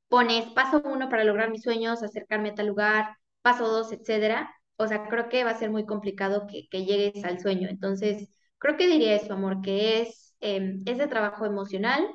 pones 0.07 0.45
paso 0.53 0.81
uno 0.85 1.09
para 1.09 1.23
lograr 1.23 1.49
mis 1.51 1.63
sueños, 1.63 2.03
acercarme 2.03 2.49
a 2.49 2.55
tal 2.55 2.67
lugar, 2.67 3.17
paso 3.41 3.67
dos, 3.69 3.91
etcétera, 3.91 4.53
o 4.77 4.88
sea, 4.88 5.07
creo 5.09 5.29
que 5.29 5.43
va 5.43 5.51
a 5.51 5.59
ser 5.59 5.71
muy 5.71 5.85
complicado 5.85 6.47
que, 6.47 6.67
que 6.69 6.85
llegues 6.85 7.23
al 7.25 7.39
sueño. 7.39 7.69
Entonces, 7.69 8.29
creo 8.57 8.77
que 8.77 8.88
diría 8.88 9.15
eso, 9.15 9.33
amor, 9.33 9.61
que 9.61 10.01
es 10.01 10.35
em, 10.41 10.83
ese 10.85 11.07
trabajo 11.07 11.45
emocional, 11.45 12.05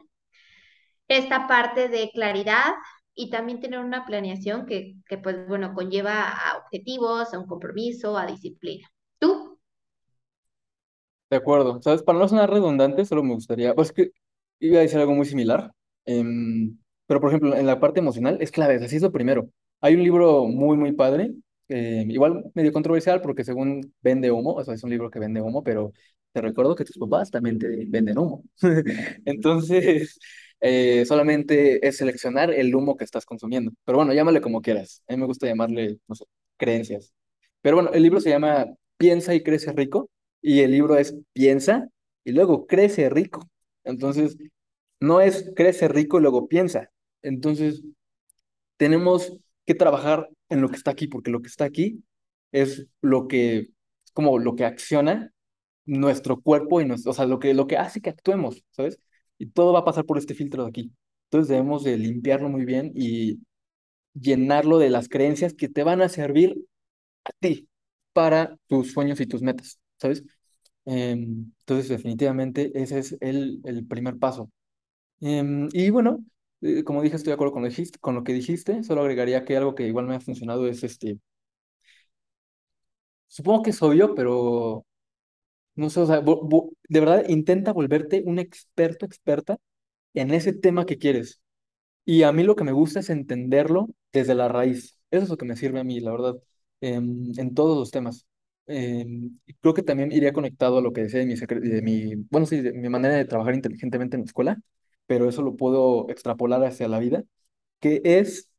esta 1.09 1.47
parte 1.47 1.89
de 1.89 2.11
claridad 2.13 2.73
y 3.15 3.31
también 3.31 3.61
tener 3.61 3.81
una 3.81 4.07
planeación 4.07 4.67
que, 4.67 4.97
que 5.07 5.19
pues, 5.19 5.47
bueno, 5.49 5.75
conlleva 5.75 6.29
a 6.31 6.59
objetivos, 6.59 7.35
a 7.35 7.39
un 7.39 7.47
compromiso, 7.47 8.17
a 8.17 8.27
disciplina. 8.27 8.89
¿Tú? 9.19 9.59
De 11.31 11.37
acuerdo. 11.37 11.81
¿Sabes? 11.83 12.03
Para 12.03 12.19
no 12.19 12.29
sonar 12.29 12.51
redundante, 12.51 13.05
solo 13.05 13.23
me 13.23 13.35
gustaría, 13.35 13.75
pues 13.75 13.93
que 13.93 14.11
iba 14.59 14.79
a 14.79 14.83
decir 14.83 14.99
algo 14.99 15.15
muy 15.15 15.27
similar, 15.27 15.73
em, 16.05 16.79
pero 17.07 17.21
por 17.21 17.31
ejemplo, 17.31 17.57
en 17.57 17.67
la 17.67 17.81
parte 17.81 18.01
emocional 18.01 18.39
es 18.41 18.51
clave, 18.51 18.77
así 18.77 18.97
es 18.97 19.03
lo 19.03 19.13
primero. 19.13 19.49
Hay 19.81 19.95
un 19.95 20.03
libro 20.03 20.45
muy, 20.47 20.77
muy 20.77 20.93
padre, 20.93 21.33
eh, 21.71 22.05
igual 22.09 22.45
medio 22.55 22.73
controversial 22.73 23.23
porque 23.23 23.45
según 23.45 23.95
vende 24.03 24.31
humo, 24.33 24.55
o 24.55 24.65
sea, 24.65 24.75
es 24.75 24.85
un 24.85 24.91
libro 24.91 25.11
que 25.11 25.19
vende 25.21 25.41
humo, 25.43 25.63
pero 25.65 25.93
te 26.33 26.41
recuerdo 26.43 26.77
que 26.77 26.85
tus 26.85 26.99
papás 26.99 27.31
también 27.31 27.59
te 27.59 27.87
venden 27.89 28.19
humo. 28.19 28.45
Entonces, 29.25 30.19
eh, 30.61 31.05
solamente 31.07 31.87
es 31.87 31.97
seleccionar 31.99 32.53
el 32.53 32.75
humo 32.75 32.97
que 32.97 33.05
estás 33.05 33.27
consumiendo. 33.27 33.73
Pero 33.85 33.99
bueno, 33.99 34.13
llámale 34.15 34.41
como 34.41 34.63
quieras. 34.63 35.03
A 35.09 35.15
mí 35.15 35.19
me 35.21 35.27
gusta 35.27 35.47
llamarle, 35.47 35.99
no 36.09 36.15
sé, 36.15 36.25
creencias. 36.57 37.13
Pero 37.63 37.77
bueno, 37.77 37.91
el 37.93 38.03
libro 38.03 38.21
se 38.21 38.31
llama 38.31 38.67
Piensa 38.97 39.35
y 39.35 39.43
crece 39.43 39.73
rico 39.73 40.11
y 40.43 40.61
el 40.61 40.71
libro 40.73 40.97
es 40.97 41.15
piensa 41.33 41.89
y 42.25 42.33
luego 42.33 42.67
crece 42.67 43.09
rico. 43.11 43.49
Entonces, 43.85 44.37
no 45.01 45.21
es 45.21 45.53
crece 45.57 45.89
rico 45.89 46.19
y 46.19 46.23
luego 46.23 46.49
piensa. 46.49 46.91
Entonces, 47.23 47.83
tenemos 48.77 49.39
que 49.71 49.77
trabajar 49.77 50.29
en 50.49 50.61
lo 50.63 50.69
que 50.69 50.75
está 50.75 50.91
aquí, 50.91 51.07
porque 51.07 51.31
lo 51.31 51.43
que 51.43 51.47
está 51.47 51.65
aquí 51.65 52.03
es 52.51 52.89
lo 53.03 53.29
que, 53.29 53.69
como 54.13 54.41
lo 54.41 54.57
que 54.57 54.65
acciona 54.65 55.33
nuestro 55.87 56.41
cuerpo 56.41 56.81
y 56.81 56.87
nuestro, 56.87 57.13
o 57.13 57.15
sea, 57.15 57.27
lo 57.27 57.39
que, 57.39 57.55
lo 57.55 57.69
que 57.69 57.77
hace 57.77 58.01
que 58.01 58.11
actuemos, 58.11 58.65
¿sabes? 58.73 58.99
Y 59.39 59.47
todo 59.47 59.73
va 59.73 59.81
a 59.81 59.85
pasar 59.85 60.07
por 60.07 60.19
este 60.19 60.35
filtro 60.35 60.65
de 60.65 60.71
aquí. 60.71 60.93
Entonces 61.27 61.49
debemos 61.51 61.85
de 61.85 61.99
limpiarlo 61.99 62.49
muy 62.49 62.65
bien 62.65 62.91
y 62.97 63.39
llenarlo 64.15 64.79
de 64.79 64.91
las 64.91 65.09
creencias 65.09 65.55
que 65.55 65.69
te 65.69 65.85
van 65.85 66.03
a 66.03 66.09
servir 66.09 66.57
a 67.25 67.31
ti 67.39 67.69
para 68.13 68.57
tus 68.67 68.93
sueños 68.93 69.21
y 69.21 69.27
tus 69.27 69.43
metas, 69.43 69.79
¿sabes? 69.99 70.25
Em, 70.85 71.53
entonces, 71.61 71.89
definitivamente 71.89 72.73
ese 72.75 72.99
es 72.99 73.17
el, 73.21 73.61
el 73.65 73.87
primer 73.87 74.19
paso. 74.19 74.51
Em, 75.21 75.69
y 75.73 75.91
bueno, 75.91 76.25
eh, 76.63 76.85
como 76.85 77.03
dije, 77.03 77.17
estoy 77.17 77.31
de 77.31 77.35
acuerdo 77.35 77.53
con 77.55 77.63
lo, 77.63 77.69
dijiste, 77.69 77.99
con 77.99 78.15
lo 78.15 78.25
que 78.25 78.33
dijiste, 78.33 78.83
solo 78.85 79.03
agregaría 79.03 79.45
que 79.45 79.57
algo 79.57 79.75
que 79.75 79.87
igual 79.87 80.07
me 80.07 80.15
ha 80.17 80.21
funcionado 80.21 80.67
es 80.69 80.83
este, 80.85 81.19
supongo 83.29 83.63
que 83.63 83.71
es 83.71 83.83
obvio, 83.83 84.15
pero 84.15 84.87
no 85.75 85.91
sé, 85.91 86.01
o 86.01 86.07
sea, 86.07 86.21
de 86.23 87.01
verdad 87.01 87.25
intenta 87.29 87.73
volverte 87.73 88.23
un 88.27 88.39
experto, 88.39 89.07
experta 89.07 89.59
en 90.15 90.33
ese 90.33 90.53
tema 90.55 90.87
que 90.87 90.99
quieres. 90.99 91.41
Y 92.05 92.25
a 92.25 92.33
mí 92.33 92.45
lo 92.45 92.57
que 92.57 92.65
me 92.65 92.73
gusta 92.73 93.01
es 93.01 93.11
entenderlo 93.11 93.89
desde 94.13 94.35
la 94.35 94.49
raíz. 94.49 94.99
Eso 95.11 95.25
es 95.25 95.31
lo 95.31 95.39
que 95.39 95.47
me 95.47 95.57
sirve 95.57 95.81
a 95.81 95.85
mí, 95.85 96.01
la 96.01 96.13
verdad, 96.13 96.37
em, 96.81 97.33
en 97.39 97.55
todos 97.55 97.79
los 97.79 97.91
temas. 97.93 98.27
Em, 98.67 99.39
y 99.47 99.55
creo 99.57 99.75
que 99.75 99.83
también 99.85 100.13
iría 100.13 100.33
conectado 100.33 100.79
a 100.79 100.83
lo 100.83 100.93
que 100.93 101.03
decía 101.03 101.21
de 101.21 101.27
mi, 101.27 101.37
de 101.37 101.83
mi, 101.83 102.15
bueno, 102.31 102.47
sí, 102.47 102.61
de 102.63 102.73
mi 102.73 102.89
manera 102.91 103.15
de 103.17 103.25
trabajar 103.27 103.55
inteligentemente 103.55 104.17
en 104.17 104.23
la 104.23 104.27
escuela, 104.27 104.59
pero 105.11 105.29
eso 105.29 105.43
lo 105.43 105.57
puedo 105.57 106.09
extrapolar 106.09 106.65
hacia 106.65 106.87
la 106.89 107.01
vida, 107.01 107.25
que 107.81 108.03
es, 108.05 108.51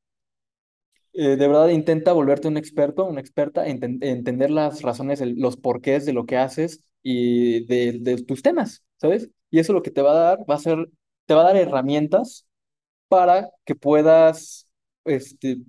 eh, 1.13 1.35
de 1.35 1.47
verdad, 1.47 1.69
intenta 1.69 2.13
volverte 2.13 2.47
un 2.47 2.57
experto, 2.57 3.05
una 3.05 3.19
experta, 3.21 3.67
en 3.67 3.79
enten- 3.81 3.99
entender 4.05 4.49
las 4.51 4.81
razones, 4.81 5.21
el- 5.21 5.35
los 5.39 5.57
porqués 5.57 6.05
de 6.05 6.13
lo 6.13 6.25
que 6.25 6.37
haces 6.37 6.81
y 7.03 7.65
de, 7.65 7.99
de 7.99 8.23
tus 8.23 8.41
temas, 8.41 8.83
¿sabes? 8.97 9.29
Y 9.49 9.59
eso 9.59 9.73
lo 9.73 9.81
que 9.81 9.91
te 9.91 10.01
va 10.01 10.11
a 10.11 10.13
dar, 10.15 10.39
va 10.49 10.55
a 10.55 10.59
ser, 10.59 10.89
te 11.25 11.33
va 11.33 11.41
a 11.41 11.43
dar 11.45 11.57
herramientas 11.57 12.47
para 13.09 13.51
que 13.65 13.75
puedas 13.75 14.69
este, 15.05 15.59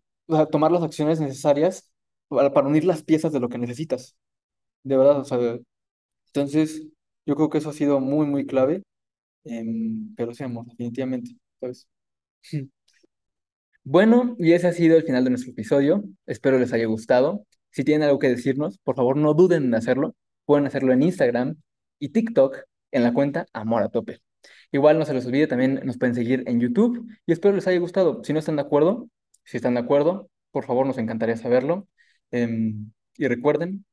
tomar 0.52 0.72
las 0.72 0.82
acciones 0.84 1.20
necesarias 1.20 1.90
para, 2.28 2.52
para 2.52 2.68
unir 2.68 2.84
las 2.84 3.02
piezas 3.04 3.32
de 3.32 3.40
lo 3.40 3.48
que 3.50 3.58
necesitas. 3.58 4.16
De 4.84 4.96
verdad, 4.96 5.20
o 5.20 5.24
sea, 5.24 5.38
entonces 6.28 6.82
yo 7.26 7.36
creo 7.36 7.50
que 7.50 7.58
eso 7.58 7.70
ha 7.70 7.72
sido 7.72 8.00
muy, 8.00 8.26
muy 8.26 8.46
clave, 8.46 8.82
pero 10.16 10.34
sí, 10.34 10.44
amor, 10.44 10.66
definitivamente, 10.66 11.36
¿sabes? 11.60 11.88
Bueno, 13.84 14.36
y 14.38 14.52
ese 14.52 14.68
ha 14.68 14.72
sido 14.72 14.96
el 14.96 15.02
final 15.02 15.24
de 15.24 15.30
nuestro 15.30 15.50
episodio. 15.52 16.04
Espero 16.26 16.58
les 16.58 16.72
haya 16.72 16.86
gustado. 16.86 17.46
Si 17.70 17.84
tienen 17.84 18.06
algo 18.06 18.18
que 18.18 18.28
decirnos, 18.28 18.78
por 18.78 18.94
favor 18.96 19.16
no 19.16 19.34
duden 19.34 19.64
en 19.64 19.74
hacerlo. 19.74 20.14
Pueden 20.44 20.66
hacerlo 20.66 20.92
en 20.92 21.02
Instagram 21.02 21.56
y 21.98 22.10
TikTok 22.10 22.58
en 22.92 23.02
la 23.02 23.12
cuenta 23.12 23.46
Amor 23.52 23.82
a 23.82 23.88
Tope. 23.88 24.20
Igual 24.72 24.98
no 24.98 25.04
se 25.04 25.14
les 25.14 25.26
olvide, 25.26 25.46
también 25.46 25.80
nos 25.84 25.98
pueden 25.98 26.14
seguir 26.14 26.44
en 26.46 26.60
YouTube 26.60 27.06
y 27.26 27.32
espero 27.32 27.54
les 27.54 27.66
haya 27.66 27.78
gustado. 27.78 28.22
Si 28.24 28.32
no 28.32 28.38
están 28.38 28.56
de 28.56 28.62
acuerdo, 28.62 29.08
si 29.44 29.56
están 29.56 29.74
de 29.74 29.80
acuerdo, 29.80 30.30
por 30.50 30.64
favor 30.64 30.86
nos 30.86 30.98
encantaría 30.98 31.36
saberlo. 31.36 31.88
Em, 32.30 32.92
y 33.16 33.28
recuerden, 33.28 33.84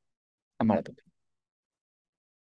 Amor 0.60 0.80
a 0.80 0.84
Tope. 0.84 1.09